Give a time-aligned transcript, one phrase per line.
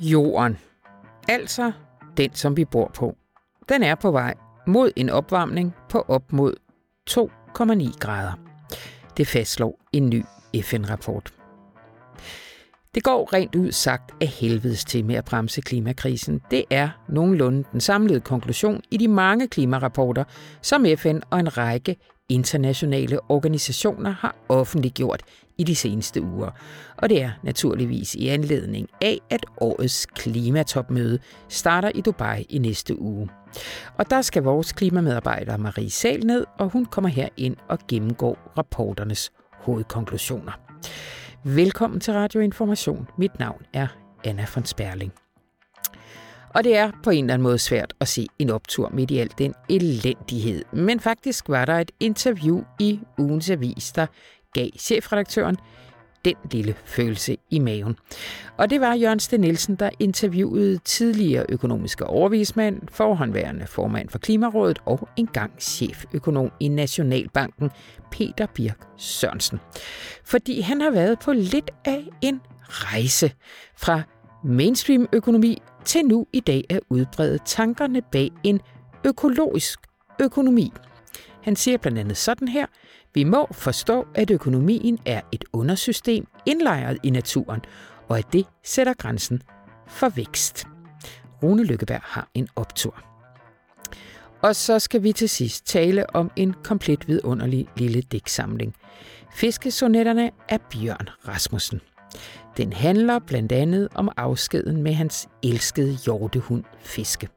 [0.00, 0.58] Jorden,
[1.28, 1.72] altså
[2.16, 3.16] den, som vi bor på,
[3.68, 4.34] den er på vej
[4.66, 6.54] mod en opvarmning på op mod
[7.10, 8.32] 2,9 grader.
[9.16, 10.24] Det fastslår en ny
[10.62, 11.32] FN-rapport.
[12.94, 16.40] Det går rent ud sagt af helvedes til med at bremse klimakrisen.
[16.50, 20.24] Det er nogenlunde den samlede konklusion i de mange klimarapporter,
[20.62, 21.96] som FN og en række
[22.28, 25.22] internationale organisationer har offentliggjort
[25.58, 26.50] i de seneste uger.
[26.96, 33.00] Og det er naturligvis i anledning af, at årets klimatopmøde starter i Dubai i næste
[33.00, 33.28] uge.
[33.98, 38.52] Og der skal vores klimamedarbejder Marie Sal ned, og hun kommer her ind og gennemgår
[38.58, 40.52] rapporternes hovedkonklusioner.
[41.44, 43.08] Velkommen til Radio Information.
[43.18, 43.86] Mit navn er
[44.24, 45.12] Anna von Sperling.
[46.54, 49.18] Og det er på en eller anden måde svært at se en optur midt i
[49.18, 50.64] al den elendighed.
[50.72, 54.06] Men faktisk var der et interview i ugens avis, der
[54.54, 55.56] gav chefredaktøren
[56.24, 57.96] den lille følelse i maven.
[58.56, 64.78] Og det var Jørgen Sten Nielsen, der interviewede tidligere økonomiske overvismand, forhåndværende formand for Klimarådet
[64.86, 67.70] og engang cheføkonom i Nationalbanken,
[68.10, 69.60] Peter Birk Sørensen.
[70.24, 73.32] Fordi han har været på lidt af en rejse
[73.76, 74.02] fra
[74.44, 78.60] mainstream-økonomi til nu i dag at udbrede tankerne bag en
[79.04, 79.80] økologisk
[80.20, 80.72] økonomi.
[81.42, 82.66] Han siger blandt andet sådan her,
[83.14, 87.60] vi må forstå, at økonomien er et undersystem indlejret i naturen,
[88.08, 89.42] og at det sætter grænsen
[89.86, 90.66] for vækst.
[91.42, 93.04] Rune Lykkeberg har en optur.
[94.42, 98.74] Og så skal vi til sidst tale om en komplet vidunderlig lille digtsamling.
[99.34, 101.80] Fiskesonetterne af Bjørn Rasmussen.
[102.56, 107.28] Den handler blandt andet om afskeden med hans elskede hjortehund Fiske.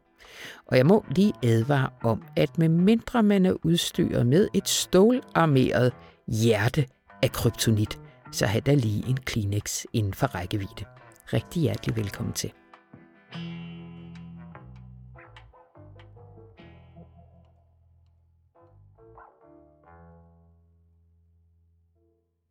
[0.65, 5.93] Og jeg må lige advare om, at med mindre man er udstyret med et stålarmeret
[6.27, 6.85] hjerte
[7.23, 7.99] af kryptonit,
[8.31, 10.85] så har der lige en Kleenex inden for rækkevidde.
[11.33, 12.51] Rigtig hjertelig velkommen til.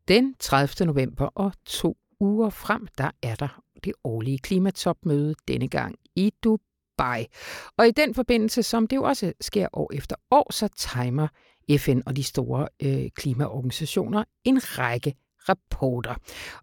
[0.09, 0.87] Den 30.
[0.87, 7.27] november og 2 uger frem, der er der det årlige klimatopmøde, denne gang i Dubai.
[7.77, 11.29] Og i den forbindelse, som det jo også sker år efter år, så timer
[11.79, 15.15] FN og de store øh, klimaorganisationer en række
[15.49, 16.15] rapporter.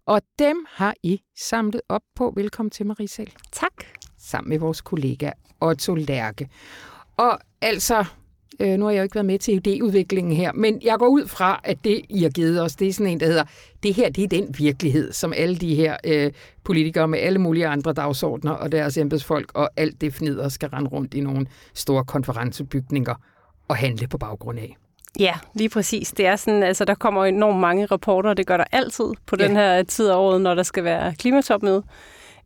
[0.06, 2.32] Og dem har I samlet op på.
[2.36, 3.30] Velkommen til, Marie Selv.
[3.52, 3.72] Tak.
[4.18, 5.30] Sammen med vores kollega
[5.60, 6.48] Otto Lærke.
[7.16, 8.04] Og altså,
[8.60, 11.26] Øh, nu har jeg jo ikke været med til idéudviklingen her, men jeg går ud
[11.26, 13.44] fra, at det, I har givet os, det er sådan en, der hedder,
[13.82, 16.32] det her, det er den virkelighed, som alle de her øh,
[16.64, 20.90] politikere med alle mulige andre dagsordner og deres embedsfolk og alt det fnider skal rende
[20.90, 23.14] rundt i nogle store konferencebygninger
[23.68, 24.76] og handle på baggrund af.
[25.18, 26.10] Ja, lige præcis.
[26.10, 29.36] Det er sådan, altså der kommer enormt mange rapporter, og det gør der altid på
[29.38, 29.46] ja.
[29.46, 31.82] den her tid af året, når der skal være klimatopmøde.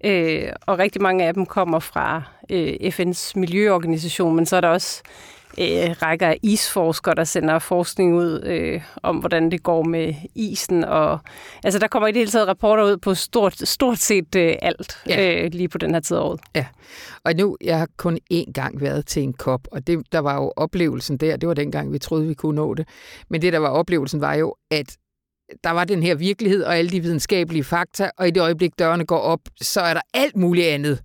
[0.04, 4.68] Øh, og rigtig mange af dem kommer fra øh, FN's miljøorganisation, men så er der
[4.68, 5.02] også
[5.58, 10.84] øh, rækker af isforskere, der sender forskning ud øh, om, hvordan det går med isen.
[10.84, 11.18] Og,
[11.64, 14.98] altså, der kommer i det hele taget rapporter ud på stort, stort set øh, alt
[15.08, 15.44] ja.
[15.44, 16.40] øh, lige på den her tid af året.
[16.54, 16.66] Ja,
[17.24, 20.34] og nu, jeg har kun én gang været til en kop, og det, der var
[20.34, 22.88] jo oplevelsen der, det var dengang, vi troede, vi kunne nå det.
[23.30, 24.96] Men det, der var oplevelsen, var jo, at
[25.64, 29.04] der var den her virkelighed og alle de videnskabelige fakta, og i det øjeblik, dørene
[29.04, 31.02] går op, så er der alt muligt andet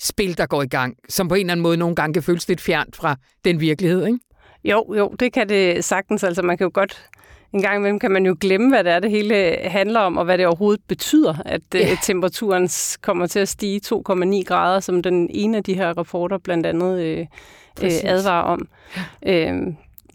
[0.00, 2.48] spil, der går i gang, som på en eller anden måde nogle gange kan føles
[2.48, 4.18] lidt fjernt fra den virkelighed, ikke?
[4.64, 6.24] Jo, jo, det kan det sagtens.
[6.24, 7.08] Altså, man kan jo godt
[7.52, 10.24] en gang imellem kan man jo glemme, hvad det er, det hele handler om, og
[10.24, 11.96] hvad det overhovedet betyder, at øh, ja.
[12.02, 12.68] temperaturen
[13.02, 17.00] kommer til at stige 2,9 grader, som den ene af de her rapporter blandt andet
[17.00, 17.26] øh,
[17.82, 18.68] øh, advarer om.
[19.22, 19.52] Ja.
[19.52, 19.62] Øh,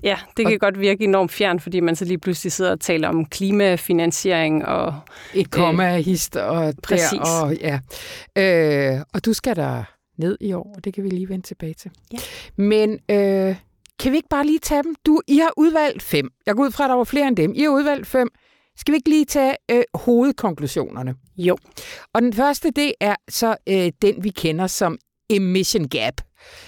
[0.04, 2.80] Ja, det kan og, godt virke enormt fjern, fordi man så lige pludselig sidder og
[2.80, 4.96] taler om klimafinansiering og...
[5.34, 7.10] Et komma øh, hist og præcis.
[7.12, 7.80] der, og ja.
[8.38, 9.84] Øh, og du skal der
[10.18, 11.92] ned i år, og det kan vi lige vende tilbage til.
[12.14, 12.18] Ja.
[12.56, 13.56] Men øh,
[14.00, 14.96] kan vi ikke bare lige tage dem?
[15.06, 16.30] Du, I har udvalgt fem.
[16.46, 17.54] Jeg går ud fra, at der var flere end dem.
[17.56, 18.30] I har udvalgt fem.
[18.78, 21.16] Skal vi ikke lige tage øh, hovedkonklusionerne?
[21.38, 21.58] Jo.
[22.14, 24.98] Og den første, det er så øh, den, vi kender som
[25.30, 26.22] emission gap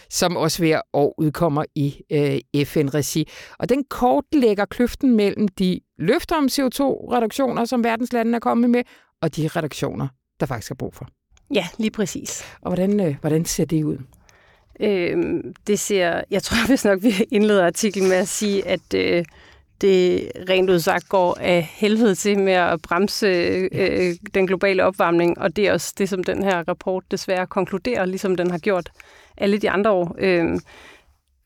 [0.09, 3.27] som også hver år udkommer i øh, FN-regi.
[3.59, 8.83] Og den kortlægger kløften mellem de løfter om CO2-reduktioner, som verdenslandene er kommet med,
[9.21, 10.07] og de reduktioner,
[10.39, 11.07] der faktisk er brug for.
[11.53, 12.43] Ja, lige præcis.
[12.61, 13.97] Og hvordan, øh, hvordan ser det ud?
[14.79, 19.25] Øhm, det ser, jeg tror hvis nok, vi indleder artiklen med at sige, at øh,
[19.81, 23.27] det rent udsagt går af helvede til med at bremse
[23.71, 28.05] øh, den globale opvarmning, og det er også det, som den her rapport desværre konkluderer,
[28.05, 28.89] ligesom den har gjort
[29.37, 30.15] alle de andre år.
[30.19, 30.59] Øh,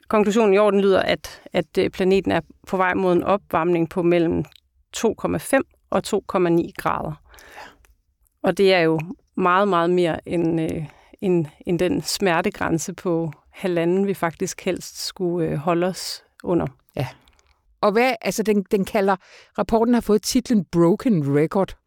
[0.08, 3.90] konklusionen i år den lyder, at, at øh, planeten er på vej mod en opvarmning
[3.90, 4.46] på mellem
[4.98, 7.22] 2,5 og 2,9 grader.
[8.44, 9.00] Og det er jo
[9.38, 10.86] meget, meget mere end, øh,
[11.22, 16.68] end, end den smertegrænse på halvanden, vi faktisk helst skulle øh, holde os under.
[16.96, 17.08] Ja.
[17.82, 19.16] Og hvad, altså den, den kalder,
[19.58, 21.78] rapporten har fået titlen Broken Record.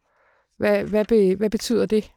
[0.57, 2.11] Hvad, hvad, be, hvad betyder det?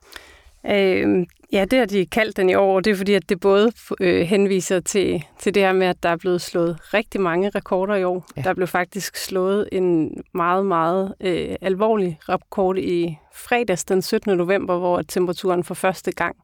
[0.66, 3.40] Øh, ja, det har de kaldt den i år, og det er fordi, at det
[3.40, 7.50] både øh, henviser til, til det her med, at der er blevet slået rigtig mange
[7.50, 8.26] rekorder i år.
[8.36, 8.42] Ja.
[8.42, 14.36] Der blev faktisk slået en meget, meget øh, alvorlig rekord i fredags den 17.
[14.36, 16.36] november, hvor temperaturen for første gang,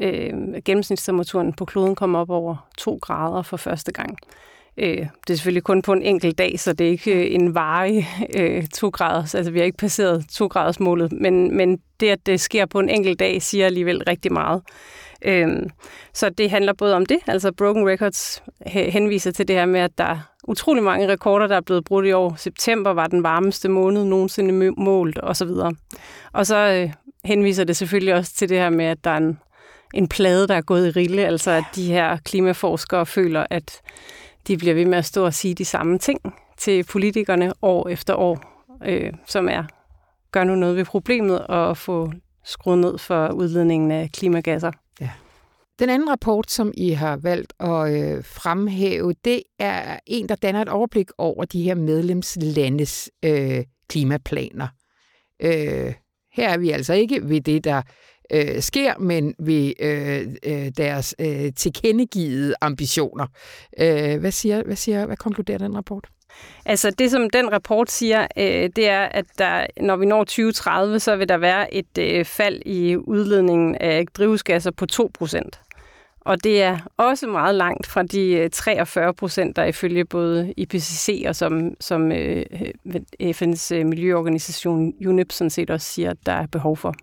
[0.00, 0.32] øh,
[0.64, 4.18] gennemsnitstemperaturen på kloden kom op over 2 grader for første gang.
[4.78, 7.54] Øh, det er selvfølgelig kun på en enkelt dag, så det er ikke øh, en
[7.54, 12.08] varig øh, to graders, altså vi har ikke passeret to graders målet, men, men det,
[12.08, 14.62] at det sker på en enkelt dag, siger alligevel rigtig meget.
[15.22, 15.48] Øh,
[16.14, 19.98] så det handler både om det, altså Broken Records henviser til det her med, at
[19.98, 20.18] der er
[20.48, 22.34] utrolig mange rekorder, der er blevet brudt i år.
[22.36, 25.48] September var den varmeste måned nogensinde målt, osv.
[26.32, 26.92] Og så øh,
[27.24, 29.38] henviser det selvfølgelig også til det her med, at der er en,
[29.94, 33.80] en plade, der er gået i rille, altså at de her klimaforskere føler, at
[34.46, 36.20] de bliver ved med at stå og sige de samme ting
[36.58, 39.64] til politikerne år efter år, øh, som er,
[40.32, 42.12] gør nu noget ved problemet og få
[42.44, 44.70] skruet ned for udledningen af klimagasser.
[45.00, 45.10] Ja.
[45.78, 50.62] Den anden rapport, som I har valgt at øh, fremhæve, det er en, der danner
[50.62, 54.68] et overblik over de her medlemslandes øh, klimaplaner.
[55.42, 55.94] Øh,
[56.32, 57.82] her er vi altså ikke ved det, der
[58.30, 63.26] øh, sker, men ved øh, øh, deres øh, tilkendegivede ambitioner.
[63.80, 66.08] Øh, hvad, siger, hvad, siger, hvad konkluderer den rapport?
[66.64, 71.00] Altså det, som den rapport siger, øh, det er, at der, når vi når 2030,
[71.00, 75.60] så vil der være et øh, fald i udledningen af drivhusgasser på 2 procent.
[76.20, 81.24] Og det er også meget langt fra de øh, 43 procent, der ifølge både IPCC
[81.28, 82.44] og som, som øh,
[82.86, 86.94] øh FN's øh, miljøorganisation UNEP sådan set også siger, at der er behov for.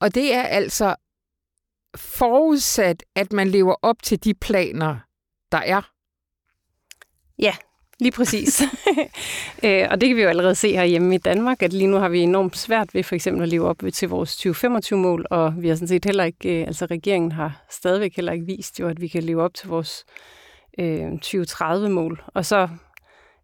[0.00, 0.94] Og det er altså
[1.96, 4.96] forudsat, at man lever op til de planer,
[5.52, 5.90] der er.
[7.38, 7.54] Ja,
[8.00, 8.62] lige præcis.
[9.64, 12.08] Øh, og det kan vi jo allerede se herhjemme i Danmark, at lige nu har
[12.08, 15.74] vi enormt svært ved for eksempel at leve op til vores 2025-mål, og vi har
[15.74, 19.08] sådan set heller ikke, øh, altså regeringen har stadigvæk heller ikke vist jo, at vi
[19.08, 20.04] kan leve op til vores
[20.78, 22.22] øh, 2030-mål.
[22.26, 22.68] Og så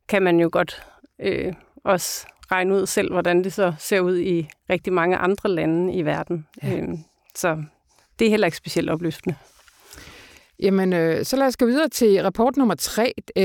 [0.09, 0.82] kan man jo godt
[1.20, 1.52] øh,
[1.85, 6.05] også regne ud selv, hvordan det så ser ud i rigtig mange andre lande i
[6.05, 6.47] verden.
[6.63, 6.77] Ja.
[6.77, 6.99] Øhm,
[7.35, 7.63] så
[8.19, 9.37] det er heller ikke specielt opløftende.
[10.61, 13.13] Jamen, øh, så lad os gå videre til rapport nummer tre.
[13.37, 13.45] Øh,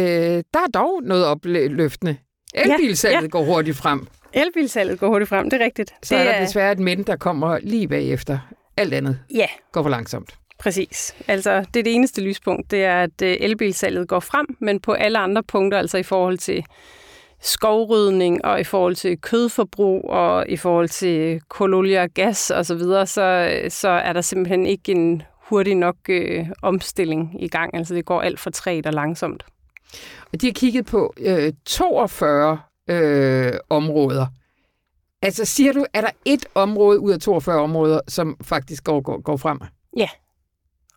[0.54, 2.18] der er dog noget opløftende.
[2.54, 3.28] Elbilsalget ja, ja.
[3.28, 4.08] går hurtigt frem.
[4.34, 5.94] Elbilsalget går hurtigt frem, det er rigtigt.
[6.04, 8.40] Så det er der desværre et men, der kommer lige bagefter.
[8.78, 9.48] Alt andet ja.
[9.72, 10.36] går for langsomt.
[10.60, 11.16] Præcis.
[11.28, 14.92] Altså, det er det eneste lyspunkt, det er, at øh, elbilsalget går frem, men på
[14.92, 16.66] alle andre punkter, altså i forhold til
[17.42, 22.76] skovrydning og i forhold til kødforbrug og i forhold til kololie og gas osv., så,
[22.76, 27.76] videre, så, så er der simpelthen ikke en hurtig nok øh, omstilling i gang.
[27.76, 29.46] Altså det går alt for træt og langsomt.
[30.34, 34.26] Og de har kigget på øh, 42 øh, områder.
[35.22, 39.22] Altså siger du, er der et område ud af 42 områder, som faktisk går, går,
[39.22, 39.60] går frem?
[39.98, 40.10] Ja,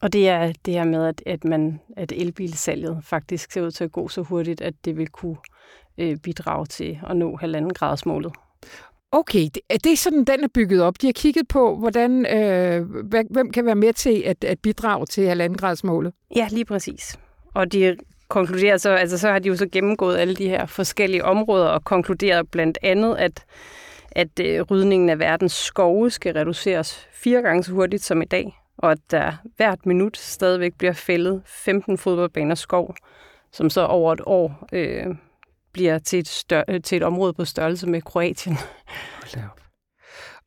[0.00, 3.85] og det er det her med, at, at, man, at elbilsalget faktisk ser ud til
[3.85, 5.37] at gå så hurtigt, at det vil kunne
[5.99, 8.32] øh, bidrage til at nå halvanden graders målet.
[9.13, 11.01] Okay, det, er det sådan, den er bygget op?
[11.01, 12.91] De har kigget på, hvordan, øh,
[13.31, 16.13] hvem kan være med til at, at bidrage til halvanden graders målet?
[16.36, 17.19] Ja, lige præcis.
[17.55, 17.96] Og de
[18.29, 21.84] konkluderer så, altså så har de jo så gennemgået alle de her forskellige områder og
[21.84, 23.44] konkluderet blandt andet, at,
[24.13, 28.58] at øh, rydningen af verdens skove skal reduceres fire gange så hurtigt som i dag,
[28.79, 32.94] og at der hvert minut stadigvæk bliver fældet 15 fodboldbaner skov,
[33.53, 35.06] som så over et år øh,
[35.74, 38.56] bliver til et, stør- øh, til et område på størrelse med Kroatien.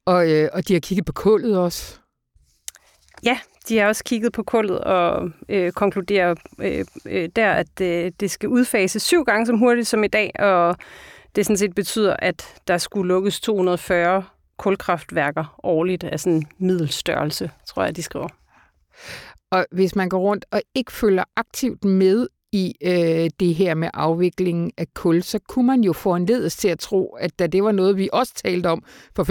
[0.05, 1.99] Og, øh, og de har kigget på kullet også?
[3.23, 8.11] Ja, de har også kigget på kullet og øh, konkluderer øh, øh, der, at øh,
[8.19, 10.75] det skal udfases syv gange så hurtigt som i dag, og
[11.35, 14.23] det sådan set betyder, at der skulle lukkes 240
[14.57, 18.27] kulkraftværker årligt af sådan middelstørrelse, tror jeg, de skriver.
[19.51, 23.89] Og hvis man går rundt og ikke følger aktivt med i øh, det her med
[23.93, 27.47] afviklingen af kul, så kunne man jo få en ledes til at tro, at da
[27.47, 28.83] det var noget, vi også talte om
[29.15, 29.23] for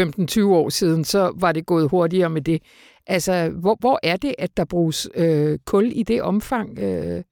[0.43, 2.63] 15-20 år siden, så var det gået hurtigere med det.
[3.07, 6.79] Altså, hvor, hvor er det, at der bruges øh, kul i det omfang?
[6.79, 7.23] Øh?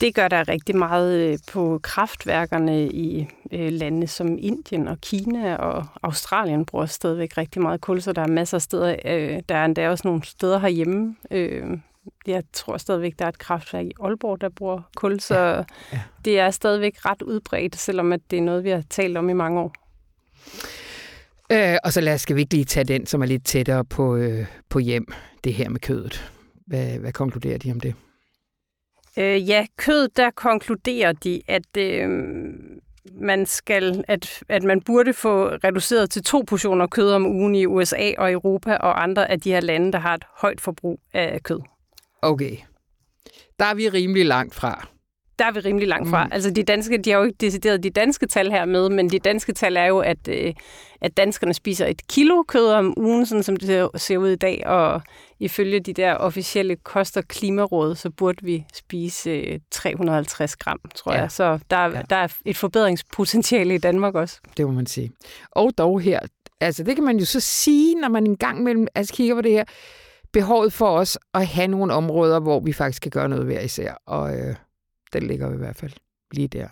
[0.00, 5.56] Det gør der rigtig meget øh, på kraftværkerne i øh, lande som Indien og Kina
[5.56, 8.96] og Australien bruger stadigvæk rigtig meget kul, så der er masser af steder.
[9.04, 11.78] Øh, der er endda også nogle steder herhjemme, øh,
[12.26, 15.64] jeg tror stadigvæk, der er et kraftværk i Aalborg, der bruger kul, så ja.
[15.92, 16.00] Ja.
[16.24, 19.32] det er stadigvæk ret udbredt, selvom at det er noget, vi har talt om i
[19.32, 19.72] mange år.
[21.52, 23.84] Øh, og så lad os, skal vi ikke lige tage den, som er lidt tættere
[23.84, 25.06] på, øh, på hjem,
[25.44, 26.32] det her med kødet.
[26.66, 27.94] Hvad, hvad konkluderer de om det?
[29.18, 32.08] Øh, ja, kød, der konkluderer de, at øh,
[33.20, 37.66] man skal, at, at man burde få reduceret til to portioner kød om ugen i
[37.66, 41.42] USA og Europa og andre af de her lande, der har et højt forbrug af
[41.42, 41.60] kød.
[42.22, 42.56] Okay.
[43.58, 44.88] Der er vi rimelig langt fra
[45.38, 46.24] der er vi rimelig langt fra.
[46.24, 46.32] Mm.
[46.32, 49.18] Altså de danske, de har jo ikke decideret de danske tal her med, men de
[49.18, 50.54] danske tal er jo, at, øh,
[51.00, 54.66] at danskerne spiser et kilo kød om ugen, sådan som det ser ud i dag,
[54.66, 55.02] og
[55.40, 61.12] ifølge de der officielle kost- og klimaråd, så burde vi spise øh, 350 gram, tror
[61.12, 61.20] ja.
[61.20, 61.30] jeg.
[61.30, 62.02] Så der, ja.
[62.10, 64.40] der er et forbedringspotentiale i Danmark også.
[64.56, 65.12] Det må man sige.
[65.50, 66.20] Og dog her,
[66.60, 69.40] altså det kan man jo så sige, når man en gang mellem altså kigger på
[69.40, 69.64] det her,
[70.32, 74.02] behovet for os at have nogle områder, hvor vi faktisk kan gøre noget hver især.
[74.06, 74.56] Og øh,
[75.12, 75.92] den ligger i hvert fald
[76.32, 76.68] lige der.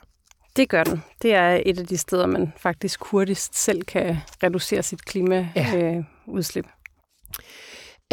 [0.56, 1.02] Det gør den.
[1.22, 6.66] Det er et af de steder, man faktisk hurtigst selv kan reducere sit klimaudslip.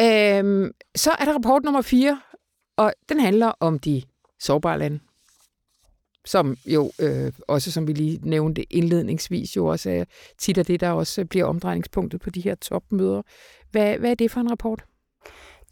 [0.00, 0.38] Ja.
[0.38, 2.20] Øh, øhm, så er der rapport nummer 4,
[2.76, 4.02] og den handler om de
[4.40, 4.98] sårbare lande.
[6.26, 10.04] Som jo øh, også, som vi lige nævnte indledningsvis, jo også er
[10.38, 13.22] tit af det, der også bliver omdrejningspunktet på de her topmøder.
[13.70, 14.84] Hvad, hvad er det for en rapport?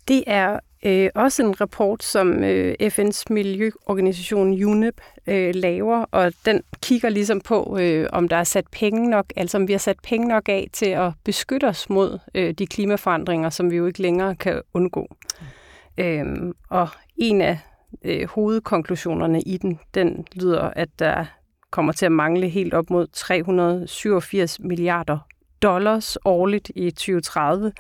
[0.09, 6.63] Det er øh, også en rapport, som øh, FN's miljøorganisation UNEP øh, laver, og den
[6.83, 9.97] kigger ligesom på, øh, om der er sat penge nok, altså om vi har sat
[10.03, 14.03] penge nok af til at beskytte os mod øh, de klimaforandringer, som vi jo ikke
[14.03, 15.07] længere kan undgå.
[15.41, 16.05] Mm.
[16.05, 17.59] Øhm, og en af
[18.05, 21.25] øh, hovedkonklusionerne i den, den lyder, at der
[21.71, 25.19] kommer til at mangle helt op mod 387 milliarder
[25.63, 27.73] dollars årligt i 2030,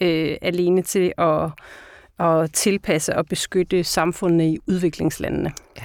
[0.00, 1.50] øh, alene til at,
[2.26, 5.52] at tilpasse og beskytte samfundene i udviklingslandene.
[5.76, 5.84] Ja.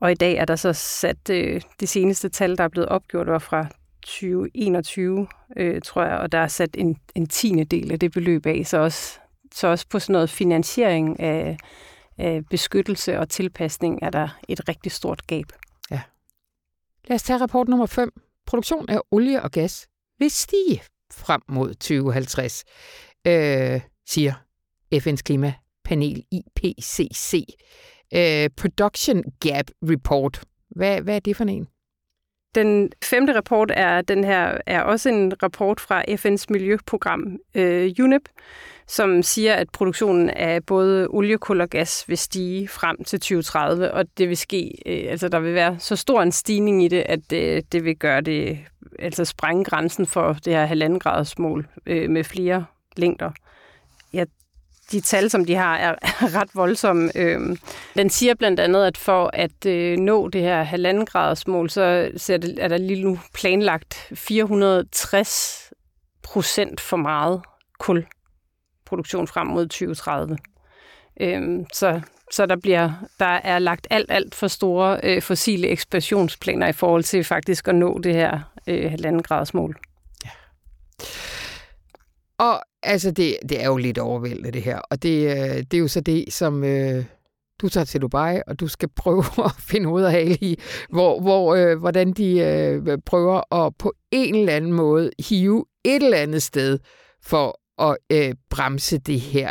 [0.00, 3.26] Og i dag er der så sat øh, det seneste tal, der er blevet opgjort,
[3.26, 3.66] var fra
[4.02, 5.26] 2021,
[5.56, 8.66] øh, tror jeg, og der er sat en, en tiende del af det beløb af,
[8.66, 9.18] så også,
[9.54, 11.56] så også på sådan noget finansiering af,
[12.18, 15.46] af beskyttelse og tilpasning er der et rigtig stort gab.
[15.90, 16.00] Ja.
[17.04, 18.12] Lad os tage rapport nummer 5.
[18.46, 19.88] Produktion af olie og gas
[20.18, 22.64] vil stige frem mod 2050
[23.26, 24.32] øh, siger
[24.94, 27.44] FN's klimapanel IPCC.
[28.14, 30.42] Øh, Production Gap Report.
[30.70, 31.68] Hvad, hvad er det for en?
[32.54, 38.22] Den femte rapport er den her er også en rapport fra FN's miljøprogram øh, UNEP,
[38.86, 43.92] som siger, at produktionen af både olie, kul og gas vil stige frem til 2030,
[43.92, 47.02] og det vil ske, øh, altså der vil være så stor en stigning i det,
[47.06, 48.58] at øh, det vil gøre det,
[48.98, 52.64] altså sprænge grænsen for det her halvanden graders mål øh, med flere
[52.96, 53.30] længder.
[54.12, 54.24] Ja,
[54.92, 55.94] de tal, som de har, er,
[56.40, 57.10] ret voldsomme.
[57.14, 57.58] Øhm,
[57.96, 61.82] den siger blandt andet, at for at øh, nå det her halvanden graders mål, så
[62.58, 65.72] er der lige nu planlagt 460
[66.22, 67.42] procent for meget
[67.78, 70.38] kulproduktion frem mod 2030.
[71.20, 76.66] Øhm, så så der bliver der er lagt alt alt for store øh, fossile ekspansionsplaner
[76.66, 79.78] i forhold til faktisk at nå det her øh, halvanden graders mål.
[80.24, 80.30] Ja.
[82.38, 84.78] Og altså, det, det er jo lidt overvældende, det her.
[84.78, 87.04] Og det, øh, det er jo så det, som øh,
[87.60, 90.58] du tager til Dubai, og du skal prøve at finde ud af i,
[90.90, 96.02] hvor, hvor, øh, hvordan de øh, prøver at på en eller anden måde hive et
[96.02, 96.78] eller andet sted
[97.22, 99.50] for at øh, bremse det her.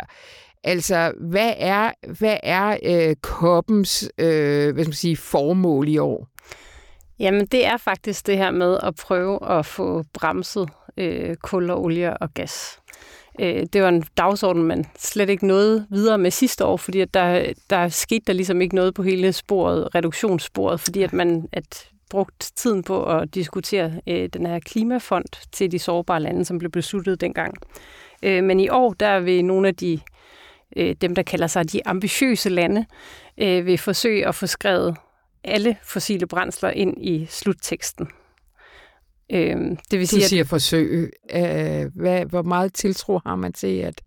[0.64, 6.26] Altså, hvad er, hvad er øh, koppens øh, hvad skal man sige, formål i år?
[7.18, 11.82] Jamen, det er faktisk det her med at prøve at få bremset øh, kul og
[11.84, 12.80] olie og gas.
[13.40, 17.14] Øh, det var en dagsorden, man slet ikke nåede videre med sidste år, fordi at
[17.14, 21.90] der, der skete der ligesom ikke noget på hele sporet, reduktionssporet, fordi at man at
[22.10, 26.70] brugt tiden på at diskutere øh, den her klimafond til de sårbare lande, som blev
[26.70, 27.54] besluttet dengang.
[28.22, 30.00] Øh, men i år, der vil nogle af de
[30.76, 32.86] øh, dem, der kalder sig de ambitiøse lande,
[33.38, 34.96] øh, vil forsøge at få skrevet
[35.44, 38.08] alle fossile brændsler ind i slutteksten.
[39.32, 39.56] Øh,
[39.90, 41.12] det vil sige, du siger at, forsøg.
[41.34, 44.00] Øh, hvad, hvor meget tiltro har man til, at,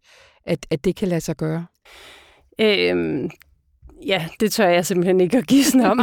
[0.45, 1.65] at, at det kan lade sig gøre?
[2.61, 3.29] Øh,
[4.05, 5.99] Ja, det tør jeg simpelthen ikke at give om.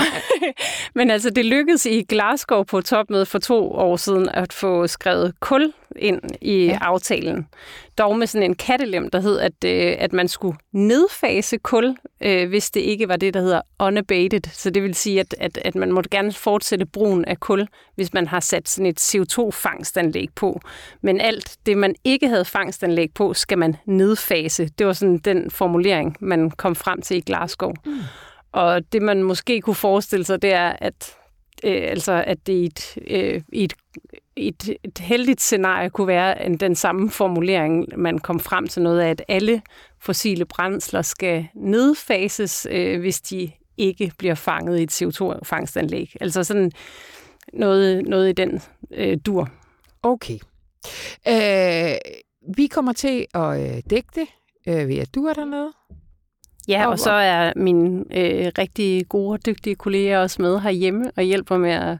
[0.94, 5.40] Men altså, det lykkedes i Glasgow på topmødet for to år siden at få skrevet
[5.40, 6.78] kul ind i ja.
[6.80, 7.46] aftalen.
[8.00, 12.48] Dog med sådan en kattelem, der hed, at, øh, at man skulle nedfase kul, øh,
[12.48, 14.40] hvis det ikke var det, der hedder unabated.
[14.52, 18.12] Så det vil sige, at, at, at man måtte gerne fortsætte brugen af kul, hvis
[18.12, 20.60] man har sat sådan et CO2-fangstanlæg på.
[21.02, 24.68] Men alt det, man ikke havde fangstanlæg på, skal man nedfase.
[24.78, 27.72] Det var sådan den formulering, man kom frem til i Glasgow.
[27.86, 27.92] Mm.
[28.52, 31.16] Og det, man måske kunne forestille sig, det er, at
[31.64, 33.74] øh, altså at det i et, øh, i et
[34.36, 39.00] et, et heldigt scenarie kunne være en, den samme formulering, man kom frem til noget
[39.00, 39.62] af, at alle
[39.98, 46.14] fossile brændsler skal nedfases, øh, hvis de ikke bliver fanget i et CO2-fangstanlæg.
[46.20, 46.72] Altså sådan
[47.52, 49.48] noget, noget i den øh, dur.
[50.02, 50.38] Okay.
[51.28, 51.96] Øh,
[52.56, 54.26] vi kommer til at øh, dække det
[54.68, 55.72] øh, ved, at du er dernede.
[56.68, 61.22] Ja, og så er mine øh, rigtig gode og dygtige kolleger også med herhjemme og
[61.22, 61.98] hjælper med at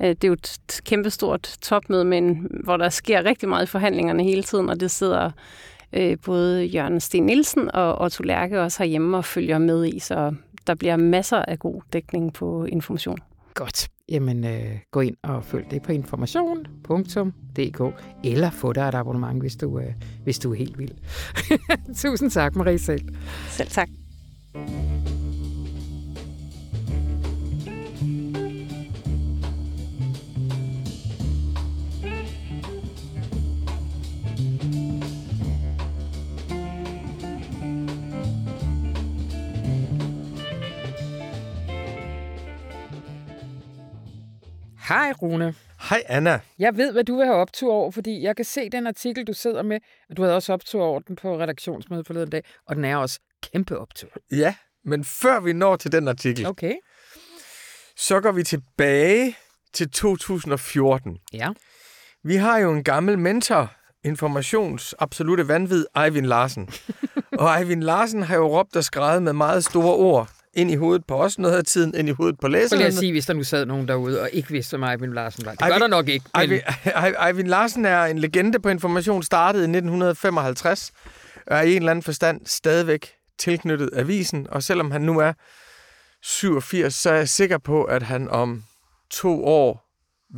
[0.00, 4.22] øh, det er jo et kæmpestort topmøde, men hvor der sker rigtig meget i forhandlingerne
[4.22, 5.30] hele tiden, og det sidder
[5.92, 10.34] øh, både Jørgen Sten Nielsen og Otto Lærke også herhjemme og følger med i, så
[10.66, 13.18] der bliver masser af god dækning på information.
[13.54, 13.88] Godt.
[14.08, 17.80] Jamen, øh, gå ind og følg det på information.dk,
[18.24, 19.92] eller få dig et abonnement, hvis du, øh,
[20.24, 20.94] hvis du er helt vild.
[22.02, 23.08] Tusind tak, Marie selv.
[23.48, 23.88] Selv tak.
[44.88, 45.54] Hej Rune.
[45.90, 46.40] Hej Anna.
[46.58, 49.32] Jeg ved, hvad du vil have optur over, fordi jeg kan se den artikel, du
[49.32, 52.84] sidder med, og du havde også optur over den på redaktionsmødet forleden dag, og den
[52.84, 53.20] er også
[53.52, 54.08] kæmpe optur.
[54.30, 56.74] Ja, men før vi når til den artikel, Okay.
[57.96, 59.36] så går vi tilbage
[59.72, 61.18] til 2014.
[61.32, 61.48] Ja.
[62.24, 63.72] Vi har jo en gammel mentor,
[64.04, 66.68] informations absolute vanvid, Eivind Larsen.
[67.40, 71.04] og Eivind Larsen har jo råbt og skrevet med meget store ord ind i hovedet
[71.06, 72.82] på os noget af tiden, ind i hovedet på læserne.
[72.82, 75.50] jeg sige, hvis der nu sad nogen derude og ikke vidste, hvem Eivind Larsen var.
[75.50, 76.24] Det gør Eivind- der nok ikke.
[76.34, 76.42] Men...
[76.50, 76.62] Eivind,
[77.26, 80.92] Eivind Larsen er en legende på information, startede i 1955,
[81.46, 85.32] og er i en eller anden forstand stadigvæk tilknyttet avisen, og selvom han nu er
[86.22, 88.64] 87, så er jeg sikker på, at han om
[89.10, 89.82] to år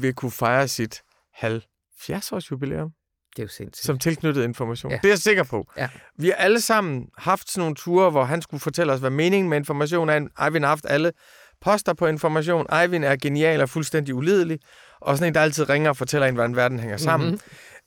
[0.00, 1.02] vil kunne fejre sit
[1.36, 2.90] 70-års jubilæum
[3.38, 3.86] Det er jo sindssygt.
[3.86, 4.92] som tilknyttet information.
[4.92, 4.96] Ja.
[4.96, 5.66] Det er jeg sikker på.
[5.76, 5.88] Ja.
[6.18, 9.50] Vi har alle sammen haft sådan nogle ture, hvor han skulle fortælle os, hvad meningen
[9.50, 10.44] med information er.
[10.44, 11.12] Eivind har haft alle
[11.60, 12.66] poster på information.
[12.82, 14.58] Eivind er genial og fuldstændig ulidelig.
[15.00, 17.30] Og sådan en, der altid ringer og fortæller en, hvordan verden hænger sammen.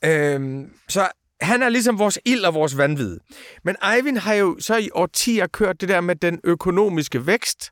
[0.03, 0.09] Mm-hmm.
[0.09, 1.07] Øhm, så
[1.41, 3.17] han er ligesom vores ild og vores vanvid.
[3.63, 7.71] Men Eivind har jo så i årtier kørt det der med den økonomiske vækst,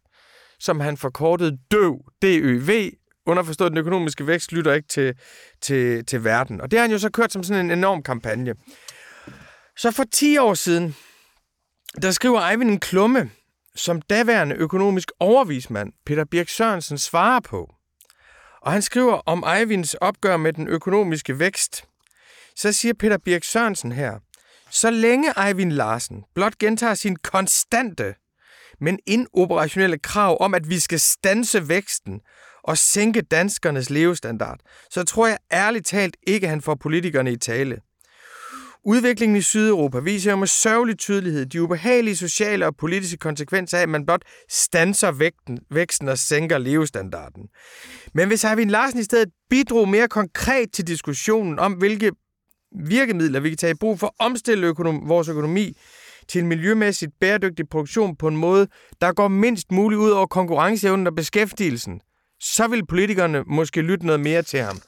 [0.60, 2.92] som han forkortede DØV, D-Ø-V,
[3.30, 5.16] underforstået, den økonomiske vækst lytter ikke til,
[5.62, 6.62] til, til verden.
[6.62, 8.56] Og det har han jo så kørt som sådan en enorm kampagne.
[9.78, 10.96] Så for 10 år siden,
[12.02, 13.32] der skriver Eivind en klumme,
[13.76, 17.74] som daværende økonomisk overvismand Peter Birk Sørensen svarer på.
[18.62, 21.84] Og han skriver om Eivinds opgør med den økonomiske vækst.
[22.56, 24.20] Så siger Peter Birk Sørensen her,
[24.72, 28.16] så længe Eivind Larsen blot gentager sin konstante,
[28.80, 32.22] men inoperationelle krav om, at vi skal stanse væksten
[32.64, 37.38] og sænke danskernes levestandard, så tror jeg ærligt talt ikke, at han får politikerne i
[37.38, 37.78] tale.
[38.86, 43.82] Udviklingen i Sydeuropa viser jo med sørgelig tydelighed de ubehagelige sociale og politiske konsekvenser af,
[43.82, 47.44] at man blot stanser vægten, væksten og sænker levestandarden.
[48.14, 52.12] Men hvis Eivind Larsen i stedet bidrog mere konkret til diskussionen om, hvilke
[52.86, 55.78] virkemidler vi kan tage i brug for at omstille økonom- vores økonomi
[56.28, 58.68] til en miljømæssigt bæredygtig produktion på en måde,
[59.02, 62.02] der går mindst muligt ud over konkurrenceevnen og beskæftigelsen,
[62.40, 64.82] så vil politikerne måske lytte noget mere til ham.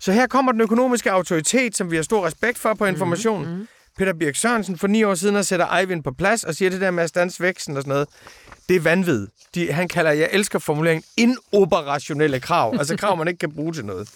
[0.00, 3.46] Så her kommer den økonomiske autoritet, som vi har stor respekt for på information.
[3.46, 3.68] Mm-hmm.
[3.98, 6.80] Peter Birk Sørensen for ni år siden og sætter Eivind på plads og siger det
[6.80, 8.08] der med at stanse væksten og sådan noget.
[8.68, 9.26] Det er vanvid.
[9.54, 12.74] De, han kalder, jeg elsker formuleringen, inoperationelle krav.
[12.78, 14.08] Altså krav, man ikke kan bruge til noget.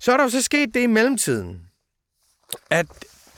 [0.00, 1.60] Så er der jo så sket det i mellemtiden,
[2.70, 2.86] at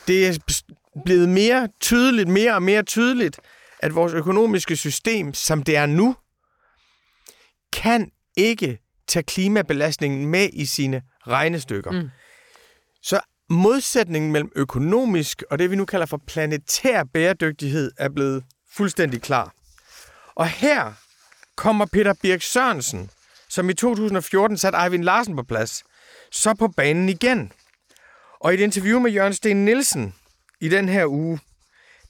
[0.07, 0.63] det er
[1.05, 3.41] blevet mere tydeligt, mere og mere tydeligt,
[3.79, 6.17] at vores økonomiske system, som det er nu,
[7.73, 11.91] kan ikke tage klimabelastningen med i sine regnestykker.
[11.91, 12.09] Mm.
[13.03, 19.23] Så modsætningen mellem økonomisk og det, vi nu kalder for planetær bæredygtighed, er blevet fuldstændig
[19.23, 19.53] klar.
[20.35, 20.93] Og her
[21.57, 23.11] kommer Peter Birk Sørensen,
[23.49, 25.85] som i 2014 satte Eivind Larsen på plads,
[26.33, 27.53] så på banen igen.
[28.41, 30.15] Og i et interview med Jørgen Sten Nielsen
[30.61, 31.41] i den her uge,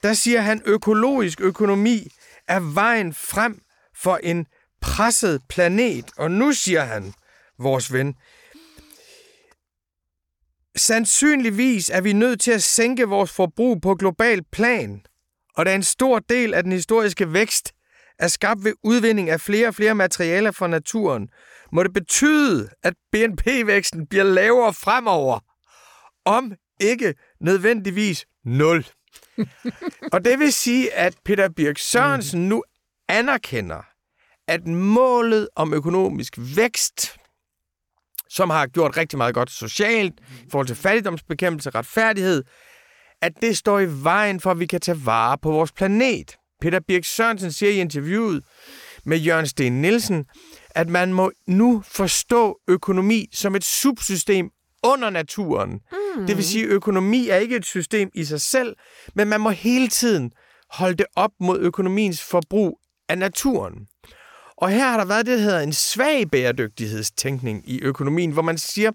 [0.02, 2.08] der siger han, økologisk økonomi
[2.48, 3.62] er vejen frem
[3.94, 4.46] for en
[4.82, 6.04] presset planet.
[6.16, 7.14] Og nu siger han,
[7.58, 8.14] vores ven,
[10.76, 15.02] sandsynligvis er vi nødt til at sænke vores forbrug på global plan.
[15.56, 17.72] Og da en stor del af den historiske vækst
[18.18, 21.28] er skabt ved udvinding af flere og flere materialer fra naturen,
[21.72, 25.38] må det betyde, at BNP-væksten bliver lavere fremover.
[26.24, 28.86] Om ikke nødvendigvis nul.
[30.12, 32.64] og det vil sige, at Peter Birk Sørensen nu
[33.08, 33.91] anerkender,
[34.52, 37.16] at målet om økonomisk vækst,
[38.28, 40.14] som har gjort rigtig meget godt socialt,
[40.46, 42.44] i forhold til fattigdomsbekæmpelse, retfærdighed,
[43.22, 46.36] at det står i vejen for, at vi kan tage vare på vores planet.
[46.60, 48.44] Peter Birk Sørensen siger i interviewet
[49.04, 50.24] med Jørgen Sten Nielsen,
[50.70, 54.50] at man må nu forstå økonomi som et subsystem
[54.82, 55.70] under naturen.
[56.16, 56.26] Mm.
[56.26, 58.76] Det vil sige, at økonomi er ikke et system i sig selv,
[59.14, 60.32] men man må hele tiden
[60.70, 63.86] holde det op mod økonomiens forbrug af naturen.
[64.62, 68.58] Og her har der været det, der hedder en svag bæredygtighedstænkning i økonomien, hvor man
[68.58, 68.90] siger,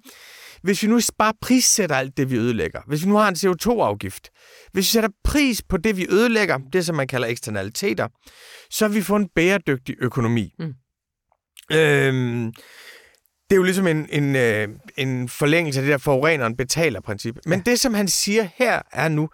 [0.61, 4.29] hvis vi nu bare prissætter alt det, vi ødelægger, hvis vi nu har en CO2-afgift,
[4.71, 8.07] hvis vi sætter pris på det, vi ødelægger, det som man kalder eksternaliteter,
[8.69, 10.53] så vi får en bæredygtig økonomi.
[10.59, 10.73] Mm.
[11.71, 12.53] Øhm,
[13.49, 17.35] det er jo ligesom en, en, øh, en forlængelse af det der forureneren betaler-princip.
[17.45, 17.71] Men ja.
[17.71, 19.29] det, som han siger her, er nu,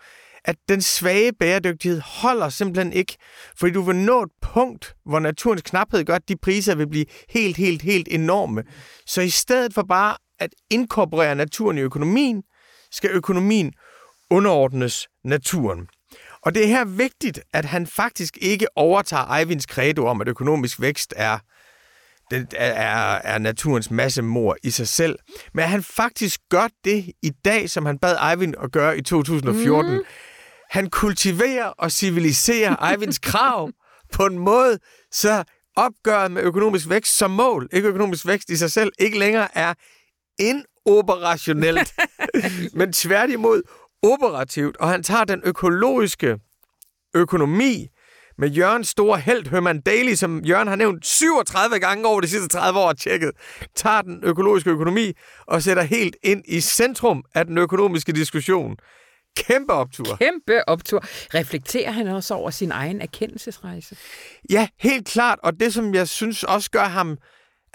[0.45, 3.17] at den svage bæredygtighed holder simpelthen ikke,
[3.57, 7.05] fordi du vil nå et punkt, hvor naturens knaphed gør, at de priser vil blive
[7.29, 8.63] helt, helt, helt enorme.
[9.05, 12.43] Så i stedet for bare at inkorporere naturen i økonomien,
[12.91, 13.73] skal økonomien
[14.29, 15.87] underordnes naturen.
[16.41, 20.81] Og det er her vigtigt, at han faktisk ikke overtager Eivinds credo om, at økonomisk
[20.81, 21.39] vækst er
[22.31, 25.19] det er, er naturens masse mor i sig selv.
[25.53, 29.01] Men at han faktisk gør det i dag, som han bad Eivind at gøre i
[29.01, 29.93] 2014.
[29.93, 29.99] Mm.
[30.73, 33.71] Han kultiverer og civiliserer Eivinds krav
[34.13, 34.79] på en måde,
[35.11, 35.43] så
[35.75, 39.73] opgøret med økonomisk vækst som mål, ikke økonomisk vækst i sig selv, ikke længere er
[40.39, 41.93] inoperationelt,
[42.79, 43.61] men tværtimod
[44.03, 44.77] operativt.
[44.77, 46.39] Og han tager den økologiske
[47.15, 47.87] økonomi
[48.37, 52.47] med Jørgens store held, Herman Daly, som Jørgen har nævnt 37 gange over de sidste
[52.47, 53.31] 30 år tjekket,
[53.75, 55.13] tager den økologiske økonomi
[55.47, 58.77] og sætter helt ind i centrum af den økonomiske diskussion.
[59.35, 60.15] Kæmpe optur.
[60.15, 60.99] Kæmpe optur.
[61.33, 63.97] Reflekterer han også over sin egen erkendelsesrejse?
[64.49, 65.39] Ja, helt klart.
[65.43, 67.17] Og det, som jeg synes også gør ham...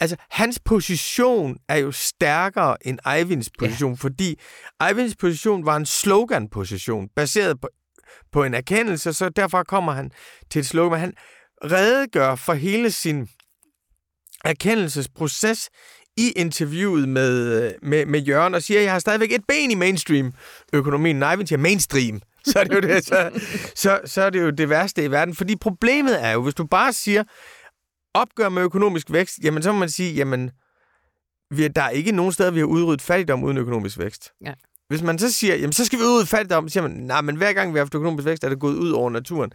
[0.01, 3.97] Altså, hans position er jo stærkere end Eivinds position, ja.
[3.97, 4.41] fordi
[4.89, 7.69] Eivinds position var en slogan-position, baseret på
[8.33, 10.11] på en erkendelse, så derfor kommer han
[10.51, 11.01] til et slogan.
[11.01, 11.13] Han
[11.65, 13.29] redegør for hele sin
[14.45, 15.71] erkendelsesproces
[16.19, 19.75] i interviewet med, med, med Jørgen og siger, at jeg har stadigvæk et ben i
[19.75, 21.19] mainstream-økonomien.
[21.19, 22.21] Nej, vi siger mainstream.
[22.45, 23.31] Så er, det jo det, så,
[23.75, 25.35] så, så er det jo det værste i verden.
[25.35, 27.25] Fordi problemet er jo, hvis du bare siger,
[28.15, 30.51] opgør med økonomisk vækst, jamen så må man sige, jamen,
[31.51, 34.33] vi, der er ikke nogen steder, vi har udryddet fattigdom uden økonomisk vækst.
[34.47, 34.53] Ja.
[34.89, 37.21] Hvis man så siger, jamen så skal vi ud i fattigdom, så siger man, nej,
[37.21, 39.51] men hver gang vi har haft økonomisk vækst, er det gået ud over naturen.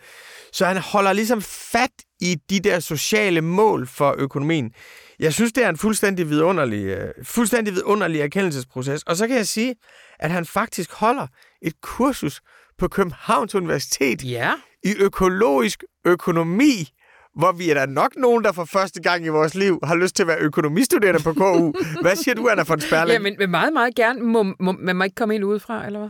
[0.54, 4.71] Så han holder ligesom fat i de der sociale mål for økonomien.
[5.19, 9.04] Jeg synes, det er en fuldstændig vidunderlig, uh, fuldstændig vidunderlig erkendelsesproces.
[9.04, 9.76] Og så kan jeg sige,
[10.19, 11.28] at han faktisk holder
[11.62, 12.41] et kursus
[12.78, 14.54] på Københavns Universitet ja.
[14.84, 16.89] i økologisk økonomi,
[17.36, 20.15] hvor vi er der nok nogen, der for første gang i vores liv har lyst
[20.15, 21.73] til at være økonomistuderende på KU.
[22.02, 23.12] Hvad siger du, Anna von Sperling?
[23.12, 24.21] Ja, men, men meget, meget gerne.
[24.21, 26.10] Må, må, man må ikke komme ind udefra, eller hvad?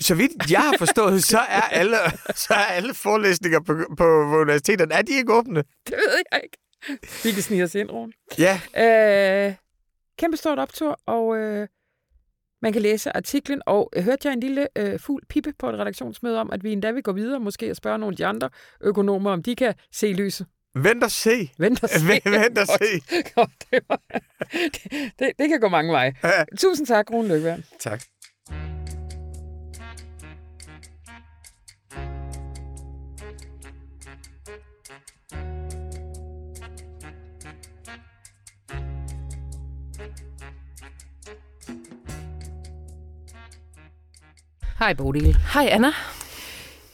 [0.00, 1.96] Så vidt jeg har forstået, så er alle,
[2.34, 5.62] så er alle forelæsninger på, på, på universiteterne, er de ikke åbne?
[5.86, 6.58] Det ved jeg ikke.
[7.24, 8.12] Vi kan snige os ind, Rune.
[8.38, 8.60] Ja.
[9.48, 9.54] Øh,
[10.18, 11.68] kæmpe stort optur, og øh,
[12.62, 16.40] man kan læse artiklen, og hørte jeg en lille øh, fugl pippe på et redaktionsmøde
[16.40, 19.30] om, at vi endda vil gå videre, måske at spørge nogle af de andre økonomer,
[19.32, 20.46] om de kan se lyset.
[20.74, 21.50] Vent og se.
[21.58, 22.20] Vent og se.
[22.24, 23.00] Vent og se.
[23.34, 24.00] Godt, det, var,
[24.74, 26.14] det, det, det kan gå mange veje.
[26.24, 26.44] Ja.
[26.58, 27.64] Tusind tak, Rune Løkværn.
[27.80, 28.02] Tak.
[44.78, 45.36] Hej Bodil.
[45.54, 45.92] Hej Anna.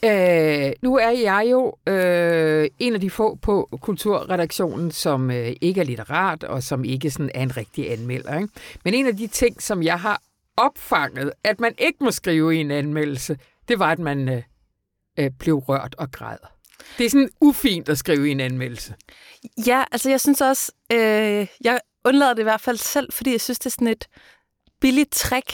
[0.05, 5.81] Øh, nu er jeg jo øh, en af de få på kulturredaktionen, som øh, ikke
[5.81, 8.39] er litterat, og som ikke sådan er en rigtig anmelder.
[8.39, 8.53] Ikke?
[8.85, 10.21] Men en af de ting, som jeg har
[10.57, 14.43] opfanget, at man ikke må skrive i en anmeldelse, det var, at man øh,
[15.19, 16.37] øh, blev rørt og græd.
[16.97, 18.95] Det er sådan ufint at skrive i en anmeldelse.
[19.67, 23.41] Ja, altså jeg synes også, øh, jeg undlader det i hvert fald selv, fordi jeg
[23.41, 24.07] synes, det er sådan et
[24.81, 25.53] billigt trick,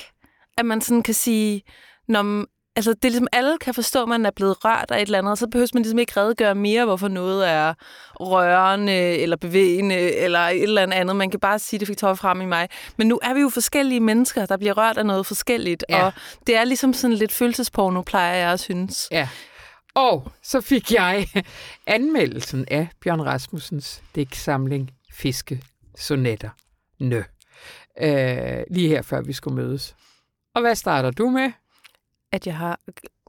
[0.57, 1.63] at man sådan kan sige,
[2.09, 2.45] når
[2.75, 5.17] altså, det er ligesom, alle kan forstå, at man er blevet rørt af et eller
[5.17, 7.73] andet, og så behøver man ligesom ikke redegøre mere, hvorfor noget er
[8.19, 11.15] rørende, eller bevægende, eller et eller andet.
[11.15, 12.69] Man kan bare sige, det fik tøj frem i mig.
[12.97, 16.05] Men nu er vi jo forskellige mennesker, der bliver rørt af noget forskelligt, ja.
[16.05, 16.13] og
[16.47, 19.07] det er ligesom sådan lidt følelsesporno, plejer jeg at synes.
[19.11, 19.29] Ja.
[19.95, 21.27] Og så fik jeg
[21.87, 25.63] anmeldelsen af Bjørn Rasmussens digtsamling Fiske
[25.97, 26.49] Sonetter.
[26.99, 27.21] Nø.
[28.01, 29.95] Øh, lige her før vi skulle mødes.
[30.55, 31.51] Og hvad starter du med?
[32.31, 32.79] At jeg har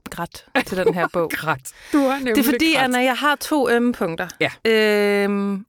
[0.09, 1.31] grædt til den her bog.
[1.33, 1.71] grædt.
[1.93, 2.83] Du har Det er fordi, grædt.
[2.83, 4.27] Anna, jeg har to ømme punkter.
[4.39, 4.51] Ja.
[4.71, 5.65] Øhm,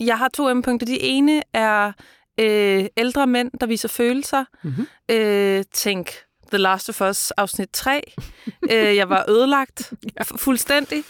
[0.00, 0.86] jeg har to ømme punkter.
[0.86, 1.92] De ene er
[2.40, 4.44] Øh, ældre mænd, der viser følelser.
[4.62, 4.86] Mhm.
[5.10, 6.10] Øh, tænk
[6.48, 8.02] The Last of Us afsnit 3.
[8.72, 9.92] øh, jeg var ødelagt
[10.24, 11.04] fu- fuldstændig.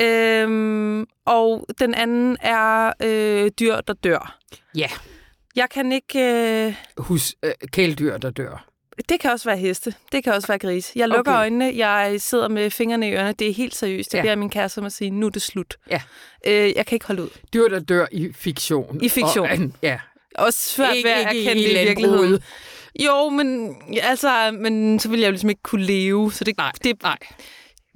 [0.00, 4.38] Øh, og den anden er øh, dyr, der dør.
[4.76, 4.88] Ja,
[5.56, 6.18] Jeg kan ikke...
[6.66, 8.66] Øh, hus, øh, kæledyr, der dør.
[9.08, 9.94] Det kan også være heste.
[10.12, 10.92] Det kan også være gris.
[10.96, 11.40] Jeg lukker Okay.
[11.40, 11.72] øjnene.
[11.76, 13.32] Jeg sidder med fingrene i ørerne.
[13.32, 14.14] Det er helt seriøst.
[14.14, 14.22] Jeg Ja.
[14.22, 15.76] beder min kæreste om at sige, nu er det slut.
[15.90, 16.02] Ja.
[16.46, 17.28] Øh, jeg kan ikke holde ud.
[17.52, 18.98] Dyr, der dør i fiktion.
[19.02, 19.50] I fiktion.
[19.50, 19.98] Og, ja.
[20.34, 22.42] Også svært ved at Ikke- ikke erkende i det i virkeligheden.
[23.00, 26.32] Jo, men, altså, men så ville jeg jo ligesom ikke kunne leve.
[26.32, 27.18] Så det, Nej, det, nej.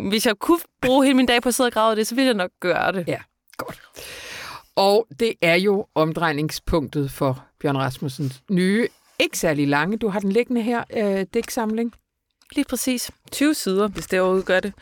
[0.09, 2.27] hvis jeg kunne bruge hele min dag på at sidde og grave det, så ville
[2.27, 3.05] jeg nok gøre det.
[3.09, 3.19] Ja,
[3.57, 3.81] godt.
[4.77, 8.89] Og det er jo omdrejningspunktet for Bjørn Rasmussens nye,
[9.21, 11.93] ikke særlig lange, du har den liggende her, øh, digtsamling.
[12.53, 13.11] Lige præcis.
[13.33, 14.73] 20 sider, hvis det overhovedet gør det.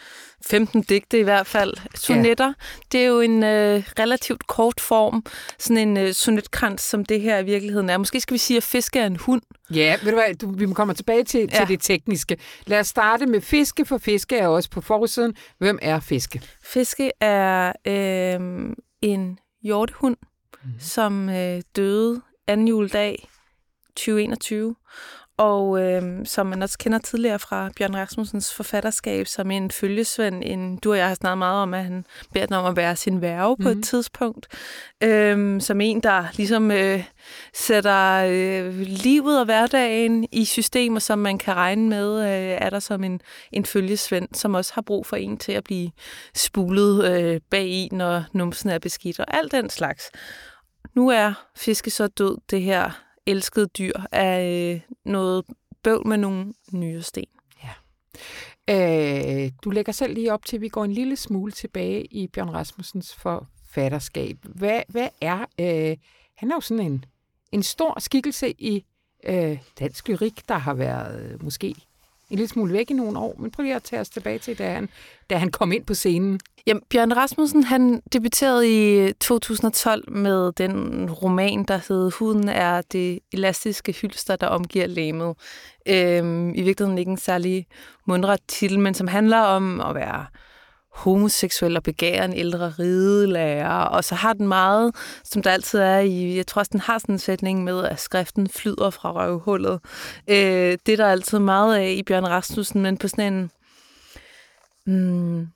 [0.46, 1.74] 15 digte i hvert fald.
[1.94, 2.52] Sonetter, ja.
[2.92, 5.24] det er jo en øh, relativt kort form.
[5.58, 7.98] Sådan en øh, sonetkrans, som det her i virkeligheden er.
[7.98, 9.42] Måske skal vi sige, at fiske er en hund.
[9.70, 11.58] Ja, ved du hvad, du, vi kommer tilbage til, ja.
[11.58, 12.36] Til det tekniske.
[12.66, 15.34] Lad os starte med fiske, for fiske er også på forsiden.
[15.58, 16.42] Hvem er fiske?
[16.64, 18.70] Fiske er øh,
[19.02, 20.16] en hjortehund,
[20.64, 20.70] mm.
[20.78, 23.28] som øh, døde anden juledag
[23.96, 24.74] 2021.
[25.38, 30.42] Og øh, som man også kender tidligere fra Bjørn Rasmussens forfatterskab, som en følgesvend.
[30.46, 32.96] En, du og jeg har snakket meget om, at han beder den om at være
[32.96, 33.64] sin værve mm.
[33.64, 34.46] på et tidspunkt.
[35.02, 37.04] Øh, som en, der ligesom øh,
[37.54, 42.80] sætter øh, livet og hverdagen i systemer, som man kan regne med, øh, er der
[42.80, 43.20] som en,
[43.52, 45.90] en følgesvend, som også har brug for en til at blive
[46.34, 50.10] spulet øh, bag i, når numsen er beskidt, og alt den slags.
[50.94, 55.44] Nu er fiske så død, det her elskede dyr, af øh, noget
[55.82, 56.54] bøvl med nogle
[57.64, 57.72] Ja.
[59.44, 62.26] Øh, du lægger selv lige op til, at vi går en lille smule tilbage i
[62.26, 64.36] Bjørn Rasmussens forfatterskab.
[64.42, 65.38] Hvad, hvad er...
[65.60, 65.96] Øh,
[66.36, 67.04] han er jo sådan en,
[67.52, 68.84] en stor skikkelse i
[69.26, 71.74] øh, dansk lyrik, der har været øh, måske
[72.30, 73.36] en lille smule væk i nogle år.
[73.38, 74.88] Men prøv lige at tage os tilbage til, da han,
[75.30, 76.40] da han kom ind på scenen.
[76.66, 83.18] Jamen, Bjørn Rasmussen, han debuterede i 2012 med den roman, der hed Huden er det
[83.32, 85.34] elastiske hylster, der omgiver læmet.
[85.88, 87.66] Øhm, I virkeligheden ikke en særlig
[88.06, 90.26] mundret titel, men som handler om at være
[90.96, 95.98] homoseksuel og begære en ældre ridelærer, og så har den meget, som der altid er
[95.98, 99.80] i, jeg tror også, den har sådan en sætning med, at skriften flyder fra røvhullet.
[100.28, 103.50] Øh, det er der altid meget af i Bjørn Rasmussen, men på sådan en
[104.86, 105.48] mm,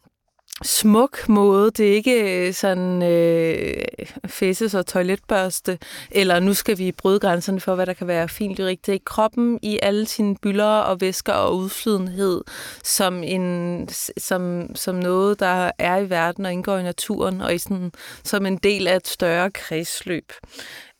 [0.62, 1.70] smuk måde.
[1.70, 3.84] Det er ikke øh, sådan øh,
[4.26, 5.78] fæses og toiletbørste,
[6.10, 8.86] eller nu skal vi bryde grænserne for, hvad der kan være fint lyrik.
[8.86, 12.40] Det er kroppen i alle sine bylder og væsker og udflydenhed,
[12.84, 17.58] som, en, som, som noget, der er i verden og indgår i naturen, og i
[17.58, 17.92] sådan,
[18.24, 20.32] som en del af et større kredsløb.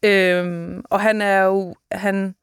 [0.02, 1.74] Øhm, og han er jo...
[1.92, 2.34] Han,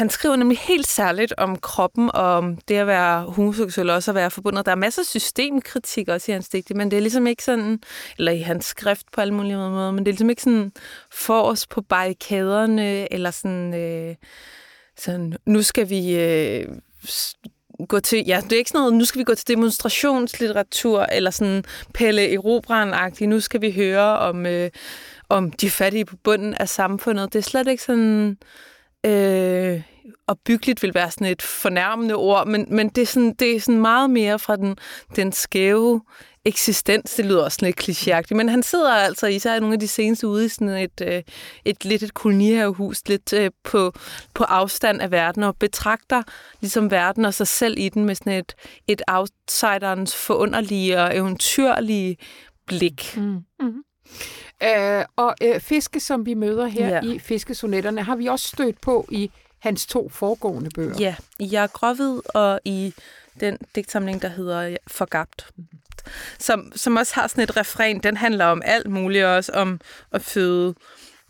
[0.00, 4.10] han skriver nemlig helt særligt om kroppen og om det at være homoseksuel og også
[4.10, 4.66] at være forbundet.
[4.66, 7.80] Der er masser af systemkritik også i hans digte, men det er ligesom ikke sådan,
[8.18, 10.72] eller i hans skrift på alle mulige måder, men det er ligesom ikke sådan
[11.12, 14.14] for os på barrikaderne, eller sådan, øh,
[14.96, 16.66] sådan nu skal vi øh,
[17.88, 21.30] gå til, ja, det er ikke sådan noget, nu skal vi gå til demonstrationslitteratur, eller
[21.30, 24.70] sådan Pelle erobran nu skal vi høre om, øh,
[25.28, 27.32] om de fattige på bunden af samfundet.
[27.32, 28.38] Det er slet ikke sådan
[29.06, 29.82] øh,
[30.26, 33.60] og byggeligt vil være sådan et fornærmende ord, men, men det, er sådan, det er
[33.60, 34.76] sådan meget mere fra den,
[35.16, 36.00] den skæve
[36.44, 37.14] eksistens.
[37.14, 39.88] Det lyder også sådan lidt klichéagtigt, men han sidder altså især i nogle af de
[39.88, 41.22] seneste ude i sådan et, øh,
[41.64, 43.92] et lidt et kolonihavehus, lidt øh, på,
[44.34, 46.22] på afstand af verden, og betragter
[46.60, 48.54] ligesom verden og sig selv i den med sådan et,
[48.88, 52.16] et outsiderens forunderlige og eventyrlige
[52.66, 53.16] blik.
[53.16, 53.38] Mm.
[53.60, 53.84] Mm.
[54.62, 56.88] Øh, og øh, fiske, som vi møder her.
[56.88, 57.00] Ja.
[57.02, 60.94] i Fiskesonetterne, har vi også stødt på i hans to foregående bøger.
[60.98, 62.94] Ja, i Jeg er gråhvid og i
[63.40, 65.46] den digtsamling, der hedder Forgabt.
[66.38, 67.98] Som, som også har sådan et refræn.
[67.98, 69.80] Den handler om alt muligt, også om
[70.12, 70.74] at føde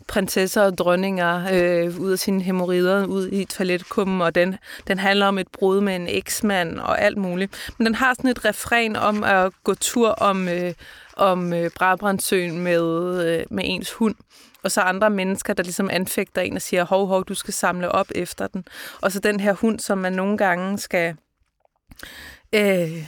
[0.07, 4.55] prinsesser og dronninger øh, ud af sine hemorrider, ud i toiletkummen, og den,
[4.87, 7.71] den handler om et brud med en eksmand og alt muligt.
[7.77, 10.73] Men den har sådan et refræn om at gå tur om, øh,
[11.17, 14.15] om øh, Brabrandsøen med, øh, med ens hund.
[14.63, 17.91] Og så andre mennesker, der ligesom anfægter en og siger, hov, hov, du skal samle
[17.91, 18.65] op efter den.
[19.01, 21.15] Og så den her hund, som man nogle gange skal...
[22.55, 23.07] Øh,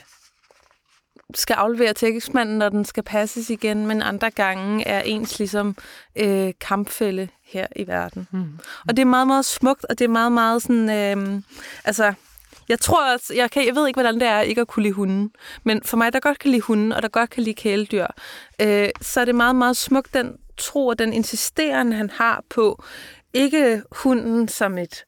[1.36, 5.76] skal aflevere til eksmanden, når den skal passes igen, men andre gange er ens ligesom
[6.16, 8.28] øh, kampfælde her i verden.
[8.32, 8.60] Mm.
[8.88, 10.90] Og det er meget, meget smukt, og det er meget, meget sådan...
[10.90, 11.42] Øh,
[11.86, 12.14] altså,
[12.70, 14.94] jeg tror også, jeg, kan, jeg ved ikke, hvordan det er ikke at kunne lide
[14.94, 15.32] hunden,
[15.64, 18.08] men for mig, der godt kan lide hunden, og der godt kan lide kæledyr,
[18.62, 22.84] øh, så er det meget, meget smukt, den tro og den insisteren, han har på,
[23.34, 25.06] ikke hunden som et,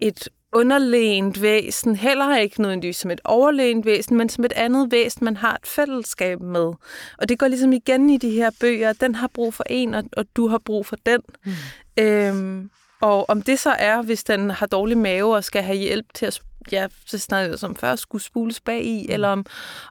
[0.00, 5.24] et underlænt væsen, heller ikke nødvendigvis som et overlænt væsen, men som et andet væsen,
[5.24, 6.72] man har et fællesskab med.
[7.18, 10.04] Og det går ligesom igen i de her bøger, den har brug for en, og,
[10.16, 11.20] og du har brug for den.
[11.44, 11.52] Mm.
[11.98, 16.06] Øhm, og om det så er, hvis den har dårlig mave og skal have hjælp
[16.14, 19.12] til at ja, så snakker som før, skulle spules bag i, mm.
[19.12, 19.46] eller om,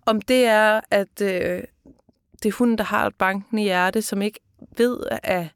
[0.06, 1.64] om det er, at øh,
[2.44, 4.40] det er hunden, der har et bankende hjerte, som ikke
[4.78, 5.50] ved af,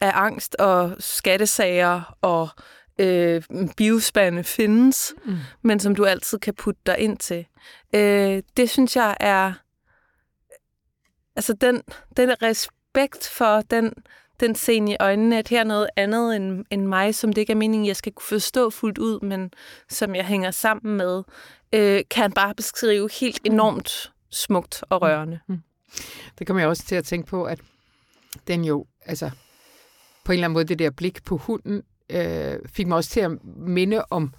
[0.00, 2.48] af angst og skattesager og
[2.98, 3.42] øh,
[3.76, 5.36] biospande findes, mm.
[5.62, 7.46] men som du altid kan putte dig ind til.
[7.94, 9.52] Øh, det synes jeg er...
[11.36, 11.82] Altså den,
[12.16, 13.92] den respekt for den,
[14.40, 17.52] den scene i øjnene, at her er noget andet end, end mig, som det ikke
[17.52, 19.50] er meningen, jeg skal kunne forstå fuldt ud, men
[19.88, 21.22] som jeg hænger sammen med,
[21.72, 25.40] øh, kan han bare beskrive helt enormt smukt og rørende.
[25.48, 25.62] Mm.
[26.38, 27.60] Det kommer jeg også til at tænke på, at
[28.48, 29.30] den jo, altså
[30.24, 33.20] på en eller anden måde, det der blik på hunden, øh, fik mig også til
[33.20, 34.34] at minde om,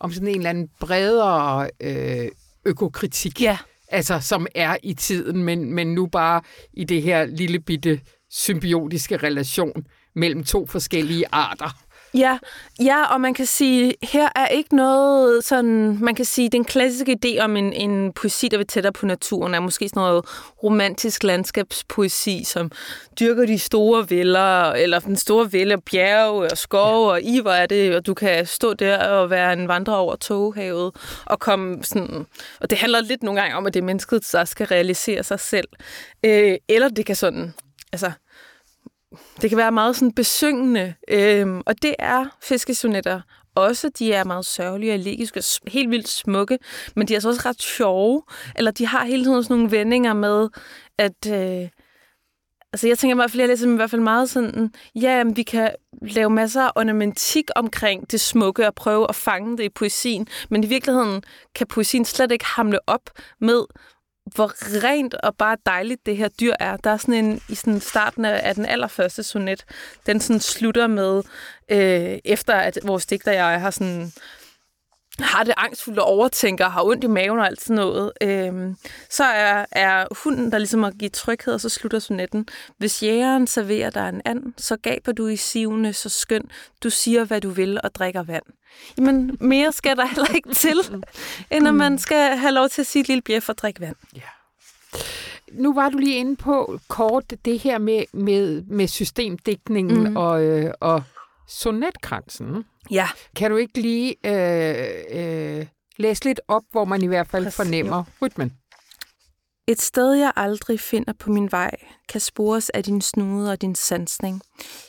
[0.00, 2.28] om sådan en eller anden bredere øh,
[2.64, 3.40] økokritik.
[3.40, 3.58] Ja.
[3.88, 9.16] Altså, som er i tiden, men, men nu bare i det her lille bitte symbiotiske
[9.16, 11.82] relation mellem to forskellige arter.
[12.14, 12.38] Ja,
[12.80, 17.18] ja, og man kan sige, her er ikke noget sådan, man kan sige, den klassiske
[17.24, 20.24] idé om en, en poesi, der vil tættere på naturen, er måske sådan noget
[20.62, 22.70] romantisk landskabspoesi, som
[23.20, 27.66] dyrker de store vælder, eller den store vælde bjerge og skove, og i hvor er
[27.66, 30.94] det, og du kan stå der og være en vandrer over toghavet,
[31.26, 32.26] og komme sådan,
[32.60, 35.40] og det handler lidt nogle gange om, at det er mennesket, der skal realisere sig
[35.40, 35.68] selv.
[36.24, 37.54] Øh, eller det kan sådan,
[37.92, 38.12] altså,
[39.42, 43.20] det kan være meget sådan besyngende, øhm, og det er fiskesonetter
[43.54, 43.90] også.
[43.98, 46.58] De er meget sørgelige og elegiske og helt vildt smukke,
[46.96, 48.22] men de er så også ret sjove.
[48.56, 50.48] Eller de har hele tiden sådan nogle vendinger med,
[50.98, 51.26] at...
[51.26, 51.68] Øh,
[52.72, 55.42] altså jeg tænker i hvert fald, jeg læser i hvert fald meget sådan, ja, vi
[55.42, 55.70] kan
[56.02, 60.64] lave masser af ornamentik omkring det smukke og prøve at fange det i poesien, men
[60.64, 61.22] i virkeligheden
[61.54, 63.64] kan poesien slet ikke hamle op med,
[64.34, 64.52] hvor
[64.84, 66.76] rent og bare dejligt det her dyr er.
[66.76, 69.64] Der er sådan en, i sådan starten af den allerførste sonet,
[70.06, 71.22] den sådan slutter med,
[71.68, 74.12] øh, efter at vores digter jeg har sådan
[75.22, 78.76] har det angstfuldt og overtænker, har ondt i maven og alt sådan noget, øhm,
[79.10, 82.48] så er, er hunden, der ligesom har givet tryghed, og så slutter sonetten.
[82.78, 86.50] Hvis jægeren serverer dig en and, så gaber du i sivende så skøn.
[86.82, 88.42] Du siger, hvad du vil og drikker vand.
[88.98, 90.78] Jamen, mere skal der heller ikke til,
[91.52, 93.96] end at man skal have lov til at sige et lille bjef og drikke vand.
[94.16, 94.20] Ja.
[95.52, 100.16] Nu var du lige inde på kort det her med, med, med systemdækningen mm.
[100.16, 101.02] og, øh, og
[101.50, 102.64] sonetkransen.
[102.90, 103.08] Ja.
[103.36, 107.56] Kan du ikke lige øh, øh, læse lidt op, hvor man i hvert fald Præcis.
[107.56, 108.52] fornemmer rytmen?
[109.68, 111.70] Et sted, jeg aldrig finder på min vej,
[112.08, 114.42] kan spores af din snude og din sansning.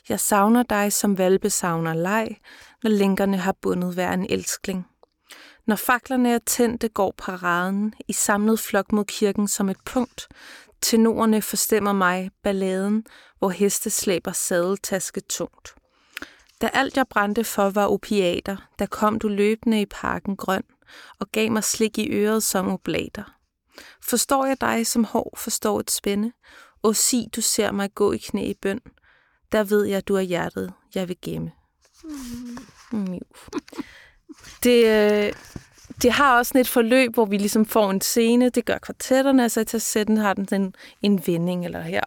[0.10, 2.38] Jeg savner dig, som valpe savner leg,
[2.84, 4.88] når lænkerne har bundet hver en elskling.
[5.67, 10.28] Når faklerne er tændte, går paraden i samlet flok mod kirken som et punkt.
[10.82, 13.06] Tenorerne forstemmer mig, balladen,
[13.39, 15.76] hvor heste slæber sadeltaske tungt.
[16.62, 20.63] Da alt jeg brændte for var opiater, der kom du løbende i parken grøn
[21.19, 23.24] og gav mig slik i øret som oblater.
[24.10, 26.32] Forstår jeg dig, som hår forstår et spænde?
[26.84, 28.82] Og sig, du ser mig gå i knæ i bøn.
[29.52, 31.52] Der ved jeg, du er hjertet, jeg vil gemme.
[32.91, 33.19] Mm.
[34.63, 35.34] Det, øh,
[36.02, 38.50] det har også et forløb, hvor vi ligesom får en scene.
[38.50, 42.02] Det gør kvartetterne, altså til sætten har den en, en vending, eller her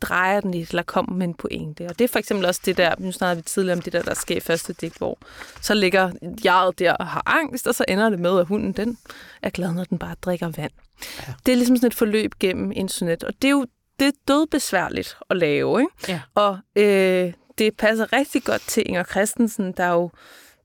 [0.00, 1.86] drejer den lidt, eller kommer med en pointe.
[1.86, 4.02] Og det er for eksempel også det der, nu snakkede vi tidligere om det der,
[4.02, 5.18] der sker i første digt, hvor
[5.60, 6.12] så ligger
[6.44, 8.98] jeget der og har angst, og så ender det med, at hunden den
[9.42, 10.72] er glad, når den bare drikker vand.
[11.28, 11.34] Ja.
[11.46, 13.66] Det er ligesom sådan et forløb gennem en sonet, og det er jo
[13.98, 15.80] det er dødbesværligt at lave.
[15.80, 15.92] Ikke?
[16.08, 16.20] Ja.
[16.34, 20.10] Og øh, det passer rigtig godt til Inger Christensen, der jo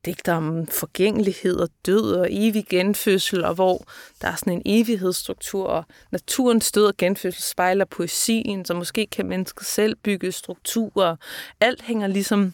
[0.05, 3.85] digter om forgængelighed og død og evig genfødsel, og hvor
[4.21, 9.25] der er sådan en evighedsstruktur, og naturens død og genfødsel spejler poesien, så måske kan
[9.25, 11.15] mennesket selv bygge strukturer.
[11.59, 12.53] Alt hænger ligesom,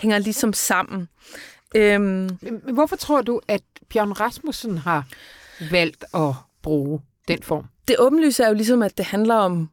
[0.00, 1.08] hænger ligesom sammen.
[1.74, 2.38] Øhm,
[2.72, 5.06] Hvorfor tror du, at Bjørn Rasmussen har
[5.70, 7.64] valgt at bruge den form?
[7.88, 9.70] Det åbenlyse er jo ligesom, at det handler om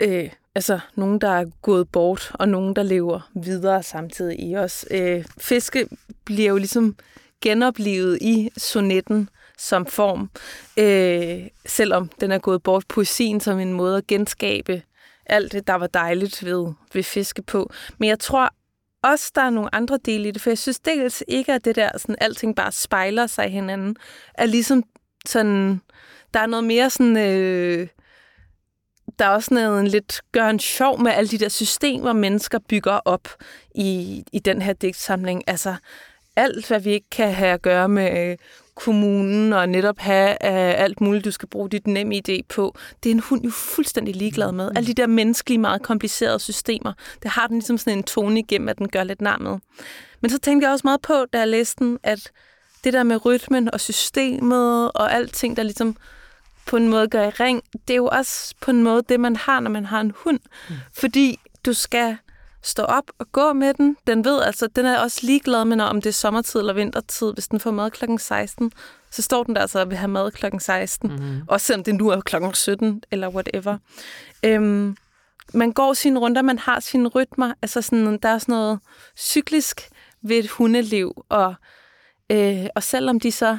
[0.00, 4.84] øh, altså nogen, der er gået bort, og nogen, der lever videre samtidig i os.
[4.90, 5.88] Øh, fiske
[6.24, 6.96] bliver jo ligesom
[7.40, 9.28] genoplevet i sonetten
[9.58, 10.30] som form,
[10.78, 12.84] øh, selvom den er gået bort.
[12.88, 14.82] Poesien som en måde at genskabe
[15.26, 17.70] alt det, der var dejligt ved, ved fiske på.
[17.98, 18.50] Men jeg tror
[19.02, 21.76] også, der er nogle andre dele i det, for jeg synes dels ikke, at det
[21.76, 23.96] der, sådan alting bare spejler sig hinanden,
[24.34, 24.84] er ligesom
[25.26, 25.80] sådan,
[26.34, 27.88] der er noget mere sådan, øh,
[29.18, 32.58] der er også noget en lidt gør en sjov med alle de der systemer, mennesker
[32.68, 33.28] bygger op
[33.74, 35.42] i, i den her digtsamling.
[35.46, 35.74] Altså
[36.36, 38.36] alt, hvad vi ikke kan have at gøre med øh,
[38.74, 43.10] kommunen og netop have uh, alt muligt, du skal bruge dit nem idé på, det
[43.10, 44.70] er en hund jo fuldstændig ligeglad med.
[44.76, 46.92] Alle de der menneskelige, meget komplicerede systemer,
[47.22, 49.58] det har den ligesom sådan en tone igennem, at den gør lidt nar med.
[50.20, 52.30] Men så tænkte jeg også meget på, da jeg læste den, at
[52.84, 55.96] det der med rytmen og systemet og alting, der ligesom
[56.68, 59.36] på en måde gør i ring, det er jo også på en måde det, man
[59.36, 60.40] har, når man har en hund.
[60.68, 60.74] Mm.
[60.92, 62.16] Fordi du skal
[62.62, 63.96] stå op og gå med den.
[64.06, 67.32] Den ved altså, den er også ligeglad med, om det er sommertid eller vintertid.
[67.32, 68.72] Hvis den får mad klokken 16,
[69.10, 71.10] så står den der altså og vil have mad klokken 16.
[71.10, 71.42] Mm-hmm.
[71.48, 73.78] Også selvom det nu er klokken 17 eller whatever.
[74.42, 74.96] Øhm,
[75.54, 77.52] man går sine runder, man har sine rytmer.
[77.62, 78.78] Altså sådan, der er sådan noget
[79.16, 79.88] cyklisk
[80.22, 81.24] ved et hundeliv.
[81.28, 81.54] Og,
[82.30, 83.58] øh, og selvom de så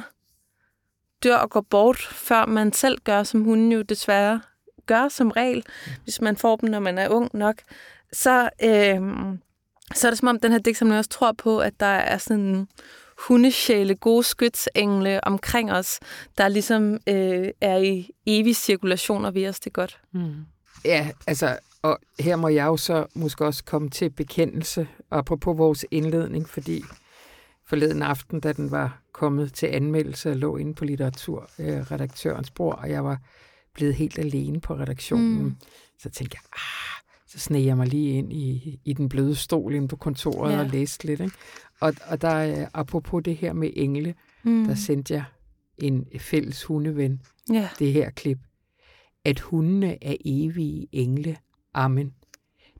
[1.22, 4.40] dør og går bort, før man selv gør, som hunden jo desværre
[4.86, 5.92] gør som regel, mm.
[6.04, 7.56] hvis man får dem, når man er ung nok,
[8.12, 9.00] så, øh,
[9.94, 12.68] så er det som om, den her digtsamling også tror på, at der er sådan
[13.28, 16.00] hundesjæle, gode skytsengle omkring os,
[16.38, 20.00] der ligesom øh, er i evig cirkulation og ved os det godt.
[20.12, 20.34] Mm.
[20.84, 25.84] Ja, altså, og her må jeg jo så måske også komme til bekendelse, apropos vores
[25.90, 26.82] indledning, fordi
[27.70, 33.04] forleden aften, da den var kommet til anmeldelse, lå inde på litteraturredaktørens bord, og jeg
[33.04, 33.20] var
[33.74, 35.42] blevet helt alene på redaktionen.
[35.42, 35.56] Mm.
[35.98, 39.74] Så tænkte jeg, ah, så sneg jeg mig lige ind i, i den bløde stol
[39.74, 40.60] inde på kontoret ja.
[40.60, 41.20] og læste lidt.
[41.20, 41.36] Ikke?
[41.80, 44.66] Og, og der, apropos det her med engle, mm.
[44.66, 45.24] der sendte jeg
[45.78, 47.20] en fælles hundeven
[47.52, 47.68] ja.
[47.78, 48.38] det her klip.
[49.24, 51.36] At hundene er evige engle.
[51.74, 52.14] Amen.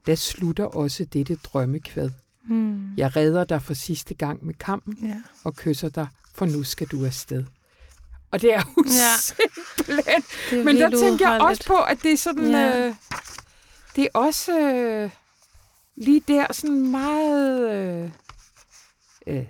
[0.06, 2.10] Der slutter også dette drømmekvad.
[2.48, 2.94] Mm.
[2.96, 5.16] Jeg redder dig for sidste gang med kampen ja.
[5.44, 7.44] og kysser dig, for nu skal du afsted.
[8.30, 9.16] Og det er jo ja.
[9.20, 10.64] simpelthen.
[10.64, 12.50] Men der tænker jeg også på, at det er sådan...
[12.50, 12.86] Ja.
[12.86, 12.94] Øh,
[13.96, 15.10] det er også øh,
[15.96, 18.10] lige der sådan meget øh,
[19.26, 19.46] øh,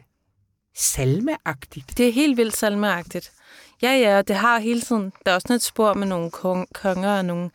[0.76, 1.98] salmeagtigt.
[1.98, 3.32] Det er helt vildt salmeagtigt.
[3.82, 5.12] Ja, ja, det har hele tiden...
[5.26, 7.50] Der er også et spor med nogle kong, konger og nogle,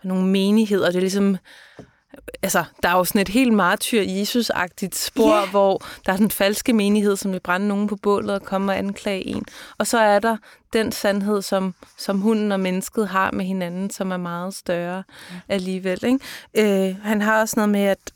[0.00, 0.86] og nogle menigheder.
[0.86, 1.36] Det er ligesom
[2.42, 5.50] altså, der er jo sådan et helt martyr Jesus-agtigt spor, yeah.
[5.50, 8.78] hvor der er den falske menighed, som vil brænde nogen på bålet og komme og
[8.78, 9.44] anklage en.
[9.78, 10.36] Og så er der
[10.72, 15.02] den sandhed, som, som hunden og mennesket har med hinanden, som er meget større
[15.48, 16.04] alligevel.
[16.04, 16.88] Ikke?
[16.88, 18.12] Øh, han har også noget med at,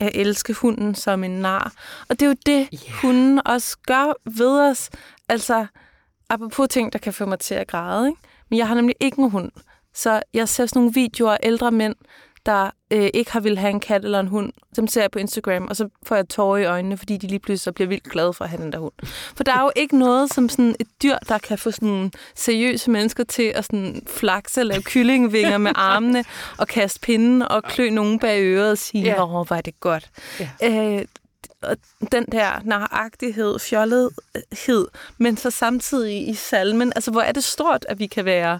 [0.00, 1.72] at elske hunden som en nar.
[2.08, 3.00] Og det er jo det, yeah.
[3.02, 4.90] hunden også gør ved os.
[5.28, 5.66] Altså,
[6.30, 8.08] apropos ting, der kan få mig til at græde.
[8.08, 8.20] Ikke?
[8.50, 9.50] Men jeg har nemlig ikke en hund.
[9.94, 11.94] Så jeg ser sådan nogle videoer af ældre mænd,
[12.46, 14.52] der øh, ikke har vil have en kat eller en hund.
[14.76, 17.38] Dem ser jeg på Instagram, og så får jeg tårer i øjnene, fordi de lige
[17.38, 18.92] pludselig så bliver vildt glade for at have den der hund.
[19.36, 22.90] For der er jo ikke noget som sådan et dyr, der kan få sådan seriøse
[22.90, 26.24] mennesker til at sådan flakse eller lave kyllingvinger med armene
[26.58, 29.40] og kaste pinden og klø nogen bag øret og sige, åh, ja.
[29.40, 30.10] oh, hvor er det godt.
[30.40, 30.48] Ja.
[30.62, 31.04] Øh,
[31.62, 31.76] og
[32.12, 34.88] den der naragtighed, fjollethed,
[35.18, 38.58] men så samtidig i salmen, altså hvor er det stort, at vi kan være,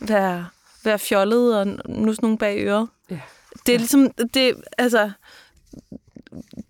[0.00, 0.46] være,
[0.84, 2.88] være fjollet og nu nogen bag øret.
[3.10, 3.20] Ja.
[3.66, 5.10] Det er ligesom, det, altså,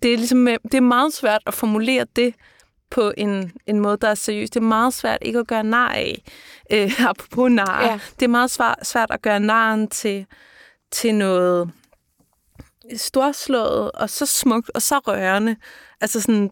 [0.03, 2.33] det er ligesom, det er meget svært at formulere det
[2.89, 4.49] på en, en måde, der er seriøs.
[4.49, 6.23] Det er meget svært ikke at gøre nar af,
[6.71, 7.85] øh, apropos nar.
[7.85, 7.99] Ja.
[8.19, 10.25] Det er meget svært, svært at gøre naren til,
[10.91, 11.71] til noget
[12.97, 15.55] storslået, og så smukt, og så rørende.
[16.01, 16.51] Altså sådan,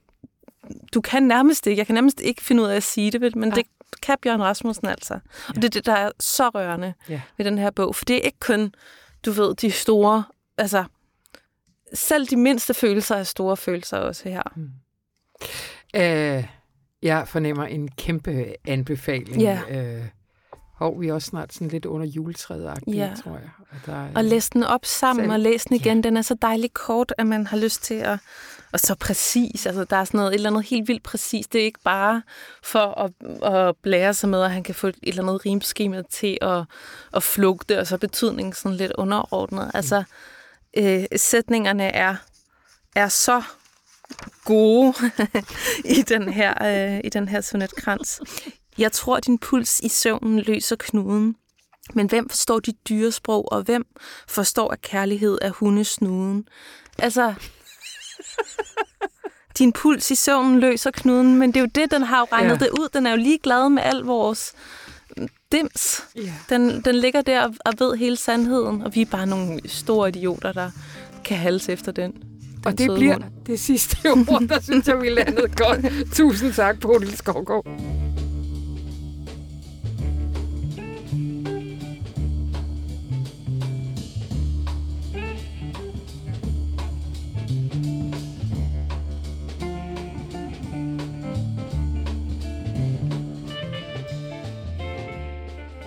[0.94, 3.50] du kan nærmest ikke, jeg kan nærmest ikke finde ud af at sige det, men
[3.50, 3.56] ja.
[3.56, 3.66] det
[4.02, 5.20] kan Bjørn Rasmussen altså.
[5.50, 7.22] Og det er det, der er så rørende ja.
[7.38, 8.74] ved den her bog, for det er ikke kun
[9.26, 10.24] du ved, de store,
[10.58, 10.84] altså,
[11.94, 14.44] selv de mindste følelser er store følelser også her.
[14.56, 14.70] Mm.
[15.98, 16.44] Uh,
[17.02, 19.42] jeg fornemmer en kæmpe anbefaling.
[19.42, 19.60] Ja.
[20.00, 20.06] Uh,
[20.80, 23.14] og vi er også snart sådan lidt under juletræet ja.
[23.24, 23.50] tror jeg.
[23.60, 25.98] Og, der, og læs den op sammen selv, og læs den igen.
[25.98, 26.02] Ja.
[26.02, 28.20] Den er så dejlig kort, at man har lyst til at...
[28.74, 29.66] Og så præcis.
[29.66, 31.48] Altså, der er sådan noget, et eller andet helt vildt præcis.
[31.48, 32.22] Det er ikke bare
[32.64, 33.12] for at,
[33.54, 36.64] at blære sig med, at han kan få et eller andet rimskema til at,
[37.14, 39.66] at flugte, og så betydningen sådan lidt underordnet.
[39.66, 39.72] Mm.
[39.74, 40.04] Altså,
[40.78, 42.16] øh, sætningerne er,
[42.96, 43.44] er så
[44.46, 44.94] gode
[45.98, 46.54] i den her,
[46.96, 48.22] øh, i den her sonetkrans.
[48.78, 51.36] Jeg tror, din puls i søvnen løser knuden.
[51.94, 53.86] Men hvem forstår de dyresprog, og hvem
[54.28, 56.48] forstår, at kærlighed er hundesnuden?
[56.98, 57.34] Altså,
[59.58, 62.62] din puls i søvnen løser knuden, men det er jo det, den har jo regnet
[62.62, 62.66] ja.
[62.66, 62.90] det ud.
[62.94, 64.54] Den er jo lige glad med al vores
[65.52, 66.04] dims.
[66.16, 66.34] Ja.
[66.50, 70.52] Den, den ligger der og ved hele sandheden, og vi er bare nogle store idioter,
[70.52, 70.72] der
[71.26, 72.12] kan halse efter den.
[72.12, 72.24] den
[72.66, 73.24] og det bliver hund.
[73.46, 75.86] det sidste ord, der synes jeg, vi landede godt.
[76.16, 77.66] Tusind tak, Bodil Skovgaard.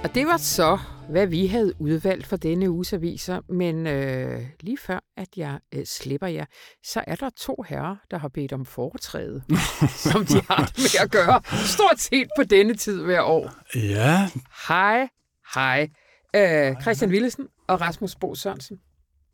[0.05, 0.79] Og det var så,
[1.11, 3.41] hvad vi havde udvalgt for denne uges aviser.
[3.49, 6.45] Men øh, lige før, at jeg øh, slipper jer,
[6.85, 9.43] så er der to herrer, der har bedt om foretræde,
[10.13, 13.53] som de har det med at gøre stort set på denne tid hver år.
[13.75, 14.29] Ja,
[14.69, 15.09] Hej,
[15.55, 15.89] hej.
[16.37, 18.77] Øh, Christian Willesen og Rasmus Bo Sørensen.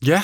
[0.06, 0.22] ja.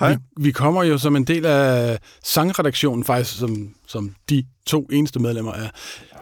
[0.00, 0.12] Hej.
[0.12, 5.20] Vi, vi kommer jo som en del af sangredaktionen, faktisk som, som de to eneste
[5.20, 5.70] medlemmer af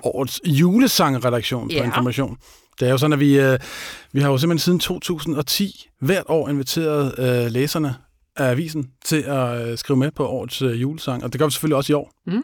[0.03, 1.85] årets julesangredaktion på Ja.
[1.85, 2.39] Information.
[2.81, 3.59] Det er jo sådan, at vi, øh,
[4.13, 7.95] vi har jo simpelthen siden 2010 hvert år inviteret øh, læserne
[8.37, 11.51] af avisen til at øh, skrive med på årets øh, julesang, og det gør vi
[11.51, 12.13] selvfølgelig også i år.
[12.27, 12.43] Mm.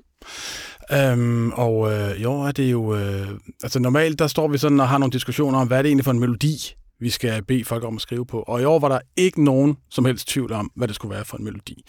[0.93, 2.97] Øhm, og øh, i år er det jo...
[2.97, 3.29] Øh,
[3.63, 6.05] altså normalt, der står vi sådan og har nogle diskussioner om, hvad er det egentlig
[6.05, 8.43] for en melodi, vi skal bede folk om at skrive på.
[8.43, 11.25] Og i år var der ikke nogen som helst tvivl om, hvad det skulle være
[11.25, 11.85] for en melodi.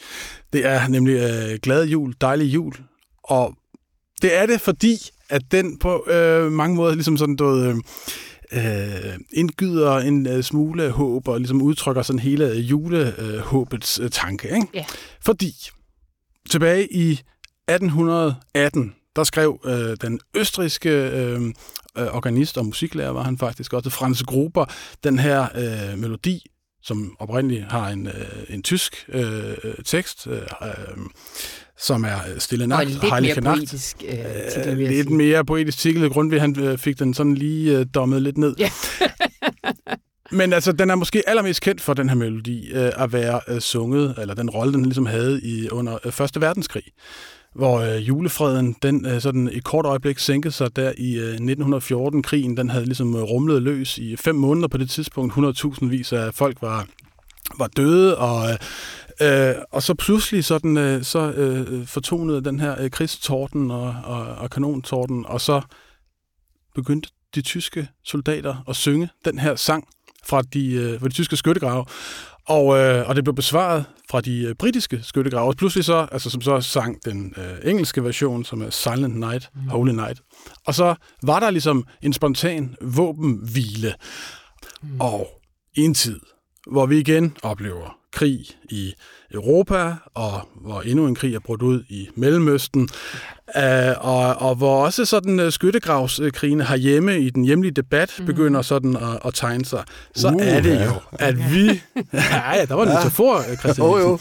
[0.54, 2.74] Det er nemlig øh, Glad Jul, Dejlig Jul.
[3.24, 3.54] Og
[4.22, 4.98] det er det, fordi
[5.30, 7.68] at den på øh, mange måder ligesom sådan noget...
[7.68, 7.76] Øh,
[8.52, 14.48] øh, indgyder en øh, smule håb og ligesom udtrykker sådan hele julehåbets øh, tanke.
[14.48, 14.68] Ikke?
[14.74, 14.86] Ja.
[15.26, 15.56] Fordi
[16.50, 21.42] tilbage i 1818, der skrev øh, den østriske øh,
[21.98, 24.66] øh, organist og musiklærer, var han faktisk også, Franz Gruber,
[25.04, 26.46] den her øh, melodi,
[26.84, 30.98] som oprindeligt har en, øh, en tysk øh, tekst, øh, øh,
[31.82, 33.58] som er øh, Stille Og Nacht, en lidt Heilige mere Nacht.
[33.60, 34.12] poetisk øh,
[34.54, 35.18] titel, vil Øh, jeg lidt sige.
[35.18, 36.40] mere poetisk titel.
[36.40, 38.56] Han øh, fik den sådan lige øh, dommet lidt ned.
[38.60, 38.72] Ja.
[40.32, 43.60] Men altså, den er måske allermest kendt for den her melodi øh, at være øh,
[43.60, 46.84] sunget, eller den rolle, den ligesom havde i under øh, Første Verdenskrig.
[47.56, 52.24] Hvor øh, julefreden, den øh, sådan i kort øjeblik sænkede sig der i øh, 1914.
[52.24, 55.34] Krigen, den havde ligesom øh, rumlet løs i fem måneder på det tidspunkt.
[55.34, 56.88] 100.000 vis af folk var,
[57.60, 58.58] var døde, og,
[59.22, 64.22] øh, og så pludselig sådan, øh, så øh, fortonede den her øh, krigstorden og, og,
[64.22, 65.62] og kanontorden, og så
[66.76, 69.88] begyndte de tyske soldater at synge den her sang
[70.26, 71.86] fra de, øh, fra de tyske skyttegrave.
[72.46, 75.48] Og, øh, og det blev besvaret fra de øh, britiske skyttegrave.
[75.48, 79.50] Og pludselig så, altså som så sang den øh, engelske version, som er Silent Night,
[79.56, 79.68] mm.
[79.68, 80.22] Holy Night.
[80.66, 83.94] Og så var der ligesom en spontan våbenhvile.
[84.82, 85.02] Mm.
[85.02, 85.28] Og
[85.76, 86.20] i en tid,
[86.72, 88.94] hvor vi igen oplever krig i
[89.34, 92.90] Europa, og hvor endnu en krig er brudt ud i Mellemøsten,
[93.58, 98.26] øh, og, og hvor også sådan uh, skyttegravskrigene herhjemme i den hjemlige debat mm.
[98.26, 99.84] begynder sådan at, at tegne sig,
[100.16, 101.66] så Uh, er det jo, at vi...
[102.14, 103.88] ja, der var en metafor, øh, Christian.
[103.88, 104.14] Jo, jo.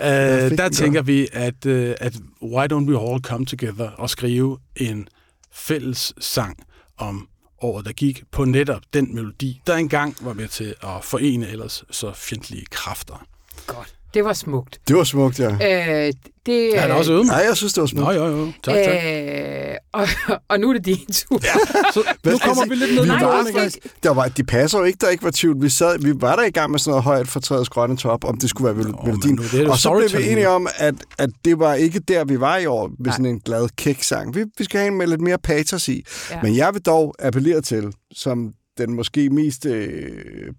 [0.00, 4.58] Øh, der tænker vi, at, øh, at why don't we all come together og skrive
[4.76, 5.08] en
[5.52, 6.56] fælles sang
[6.98, 7.28] om
[7.60, 11.84] året, der gik på netop den melodi, der engang var med til at forene ellers
[11.90, 13.26] så fjendtlige kræfter.
[13.66, 13.94] Godt.
[14.16, 14.80] Det var smukt.
[14.88, 15.50] Det var smukt, ja.
[15.52, 16.12] Øh,
[16.46, 18.04] det, Er han også øvet Nej, jeg synes, det var smukt.
[18.04, 18.46] Nå, jo, jo.
[18.62, 18.94] Tak, tak.
[18.94, 20.08] Øh, og,
[20.50, 21.40] og nu er det din tur.
[21.44, 21.52] Ja.
[21.92, 24.98] Så nu kommer vi lidt ned vi Nej, var, der var, de passer jo ikke,
[25.00, 25.62] der ikke var tvivl.
[25.62, 28.24] Vi, sad, vi var der i gang med sådan noget højt for træets grønne top,
[28.24, 29.20] om det skulle være Nå, melodien.
[29.24, 32.24] men nu, det og så blev vi enige om, at, at det var ikke der,
[32.24, 33.12] vi var i år med Nej.
[33.12, 34.34] sådan en glad kæksang.
[34.34, 36.04] Vi, vi skal have en med lidt mere patos i.
[36.30, 36.36] Ja.
[36.36, 36.42] Ja.
[36.42, 40.10] Men jeg vil dog appellere til, som den måske mest øh,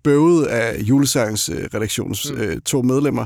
[0.04, 2.38] bøvede af julesangens øh, redaktions Mm.
[2.38, 3.26] øh, to medlemmer,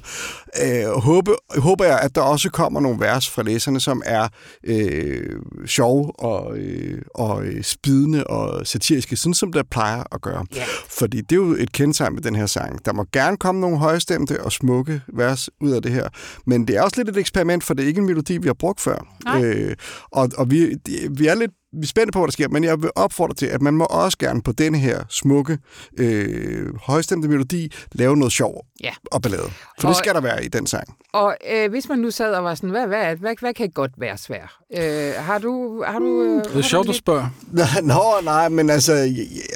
[0.63, 4.27] øh, håbe, håber jeg, at der også kommer nogle vers fra læserne, som er
[4.63, 5.35] øh,
[5.65, 10.45] sjove og, øh, og øh, spidende og satiriske, sådan som der plejer at gøre.
[10.55, 10.63] Ja.
[10.89, 12.85] Fordi det er jo et kendetegn med den her sang.
[12.85, 16.07] Der må gerne komme nogle højstemte og smukke vers ud af det her,
[16.45, 18.53] men det er også lidt et eksperiment, for det er ikke en melodi, vi har
[18.53, 19.07] brugt før.
[19.25, 19.43] Nej.
[19.43, 19.75] Øh,
[20.11, 20.75] og og vi,
[21.11, 23.45] vi er lidt vi er spændte på, hvad der sker, men jeg vil opfordre til,
[23.45, 25.57] at man må også gerne på denne her smukke,
[25.99, 28.91] øh, højstemte melodi lave noget sjov Ja.
[29.11, 29.43] og ballade.
[29.79, 30.95] For Og- det skal der være i den sang.
[31.13, 33.91] Og øh, hvis man nu sad og var sådan, hvad, hvad, hvad, hvad kan godt
[33.97, 34.49] være svært?
[34.77, 35.83] Øh, har du...
[35.87, 37.27] Har du øh, Det er sjovt, du spørger.
[37.83, 38.93] Nå, nej, men altså,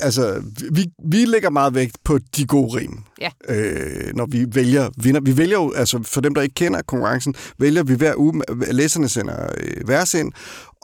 [0.01, 2.97] altså vi, vi lægger meget vægt på de gode rim.
[3.22, 3.30] Ja.
[3.49, 5.22] Øh, når vi vælger vinder.
[5.22, 8.41] Vi vælger jo, altså for dem, der ikke kender konkurrencen, vælger vi hver uge,
[8.72, 10.32] læserne sender øh, vers ind,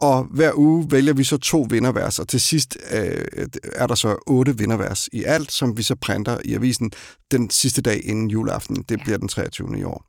[0.02, 3.26] og hver uge vælger vi så to vindervers, og til sidst øh,
[3.74, 6.92] er der så otte vindervers i alt, som vi så printer i avisen
[7.32, 8.84] den sidste dag inden juleaften.
[8.90, 9.80] Det bliver den 23.
[9.80, 10.06] i år,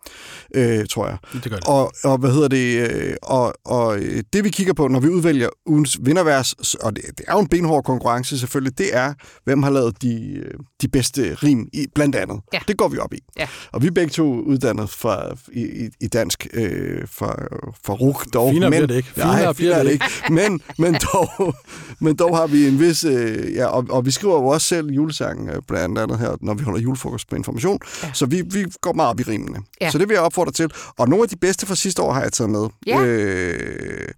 [0.54, 1.16] øh, tror jeg.
[1.32, 1.68] Det gør det.
[1.68, 2.90] Og, og hvad hedder det?
[2.90, 7.04] øh, Og, og øh, det vi kigger på, når vi udvælger ugens vindervers, og det,
[7.18, 9.14] det er jo en benhård konkurrence selvfølgelig, det er,
[9.44, 12.40] hvem har lavet de, øh, de bedste rim i, blandt andet.
[12.52, 12.58] Ja.
[12.68, 13.18] Det går vi op i.
[13.38, 13.48] Ja.
[13.72, 17.36] Og vi er begge to uddannet fra, i, i, i dansk øh, fra,
[17.84, 18.52] fra RUK dog.
[18.52, 19.08] Finere men, bliver det ikke.
[19.08, 20.04] Finere Nej, bliver er det ikke.
[20.30, 21.54] Men, men, dog,
[21.98, 23.04] men dog har vi en vis...
[23.04, 26.54] Øh, ja, og, og vi skriver jo også selv julesangen, øh, blandt andet her, når
[26.54, 27.78] vi holder julefrokost på information.
[28.02, 28.10] Ja.
[28.14, 29.58] Så vi, vi går meget op i rimene.
[29.80, 29.90] Ja.
[29.90, 30.70] Så det vil jeg opfordre til.
[30.98, 32.66] Og nogle af de bedste fra sidste år har jeg taget med.
[32.86, 33.04] Ja.
[33.04, 34.08] Øh,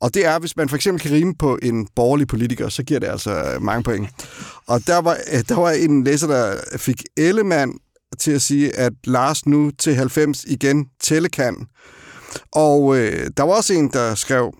[0.00, 3.00] og det er, hvis man for eksempel kan rime på en borgerlig politiker, så giver
[3.00, 4.08] det altså mange point.
[4.66, 7.72] Og der var, øh, der var en læser, der fik Ellemann
[8.18, 11.66] til at sige, at Lars nu til 90 igen tælle kan.
[12.52, 14.54] Og øh, der var også en, der skrev,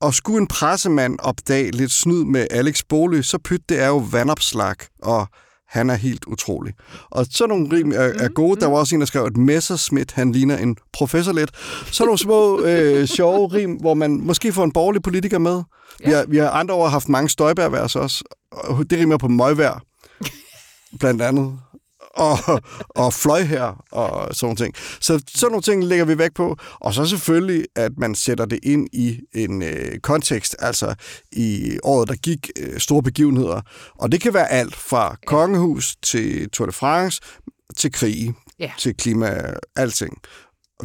[0.00, 3.96] og skulle en pressemand opdage lidt snyd med Alex Boly, så pyt det er jo
[3.96, 5.26] vandopslag, og
[5.68, 6.74] han er helt utrolig.
[7.10, 8.60] Og så nogle rim er, er gode.
[8.60, 11.50] Der var også en, der skrev, at Messerschmidt, han ligner en professor lidt.
[11.92, 15.62] Så nogle små øh, sjove rim, hvor man måske får en borgerlig politiker med.
[16.04, 18.24] Vi har, vi har andre år haft mange støjbærvers også.
[18.50, 19.82] Og det rimer på møgvær,
[21.00, 21.58] blandt andet
[22.18, 24.74] og, og fløj her og sådan nogle ting.
[25.00, 26.56] Så sådan nogle ting lægger vi væk på.
[26.80, 30.94] Og så selvfølgelig, at man sætter det ind i en øh, kontekst, altså
[31.32, 33.60] i året, der gik øh, store begivenheder.
[33.98, 37.20] Og det kan være alt fra kongehus til Tour de France,
[37.76, 38.72] til krig, Ja.
[38.78, 39.40] til klima,
[39.76, 40.18] alting.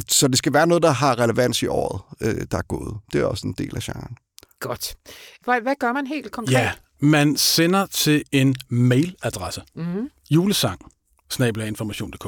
[0.08, 2.94] Så det skal være noget, der har relevans i året, øh, der er gået.
[3.12, 4.16] Det er også en del af genren.
[4.60, 4.94] Godt.
[5.44, 6.52] Hvad, hvad gør man helt konkret?
[6.52, 9.62] Ja, man sender til en mailadresse.
[9.76, 10.08] Mm-hmm.
[10.30, 10.80] Julesang,
[11.34, 12.26] snabelaginformation.dk.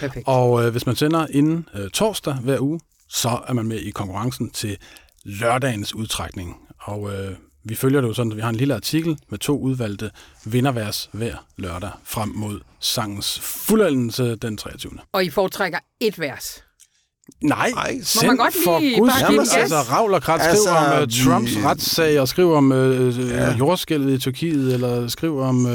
[0.00, 0.28] Perfekt.
[0.28, 3.90] Og øh, hvis man sender inden øh, torsdag hver uge, så er man med i
[3.90, 4.76] konkurrencen til
[5.24, 6.56] lørdagens udtrækning.
[6.80, 7.30] Og øh,
[7.64, 10.10] vi følger det jo sådan, at vi har en lille artikel med to udvalgte
[10.44, 14.92] vindervers hver lørdag frem mod sangens fuldendelse den 23.
[15.12, 16.62] Og I foretrækker et vers.
[17.42, 19.28] Nej, Ej, send man godt for lige guds skyld.
[19.28, 19.90] den Altså, gas?
[19.90, 23.56] Ravl og Krat Altså, skriver om uh, vi- Trumps retssag, og skriver om uh, ja.
[23.56, 25.72] jordskælvet i Tyrkiet, eller skriver om uh,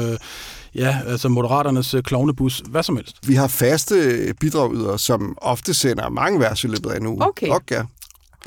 [0.76, 3.28] ja, altså Moderaternes uh, klovnebus, hvad som helst.
[3.28, 3.94] Vi har faste
[4.40, 7.26] bidragydere, som ofte sender mange vers i løbet af en uge.
[7.26, 7.48] Okay.
[7.48, 7.82] Og ja,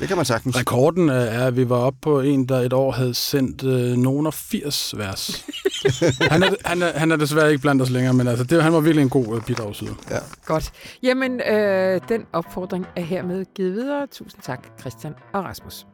[0.00, 0.58] det kan man sagtens.
[0.58, 3.96] Rekorden øh, er, at vi var oppe på en, der et år havde sendt øh,
[3.96, 5.46] nogen af 80 vers.
[6.30, 8.72] han, er, han, er, han er desværre ikke blandt os længere, men altså, det, han
[8.72, 9.94] var virkelig en god øh, bidragsyder.
[10.46, 10.72] Godt.
[11.02, 14.06] Jamen, øh, den opfordring er hermed givet videre.
[14.06, 15.86] Tusind tak, Christian og Rasmus.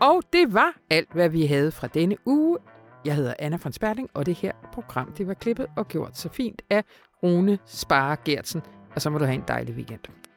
[0.00, 2.58] Og det var alt, hvad vi havde fra denne uge.
[3.04, 6.28] Jeg hedder Anna von Sperling, og det her program det var klippet og gjort så
[6.28, 6.84] fint af
[7.22, 8.62] Rune Spare Gertsen.
[8.94, 10.31] Og så må du have en dejlig weekend.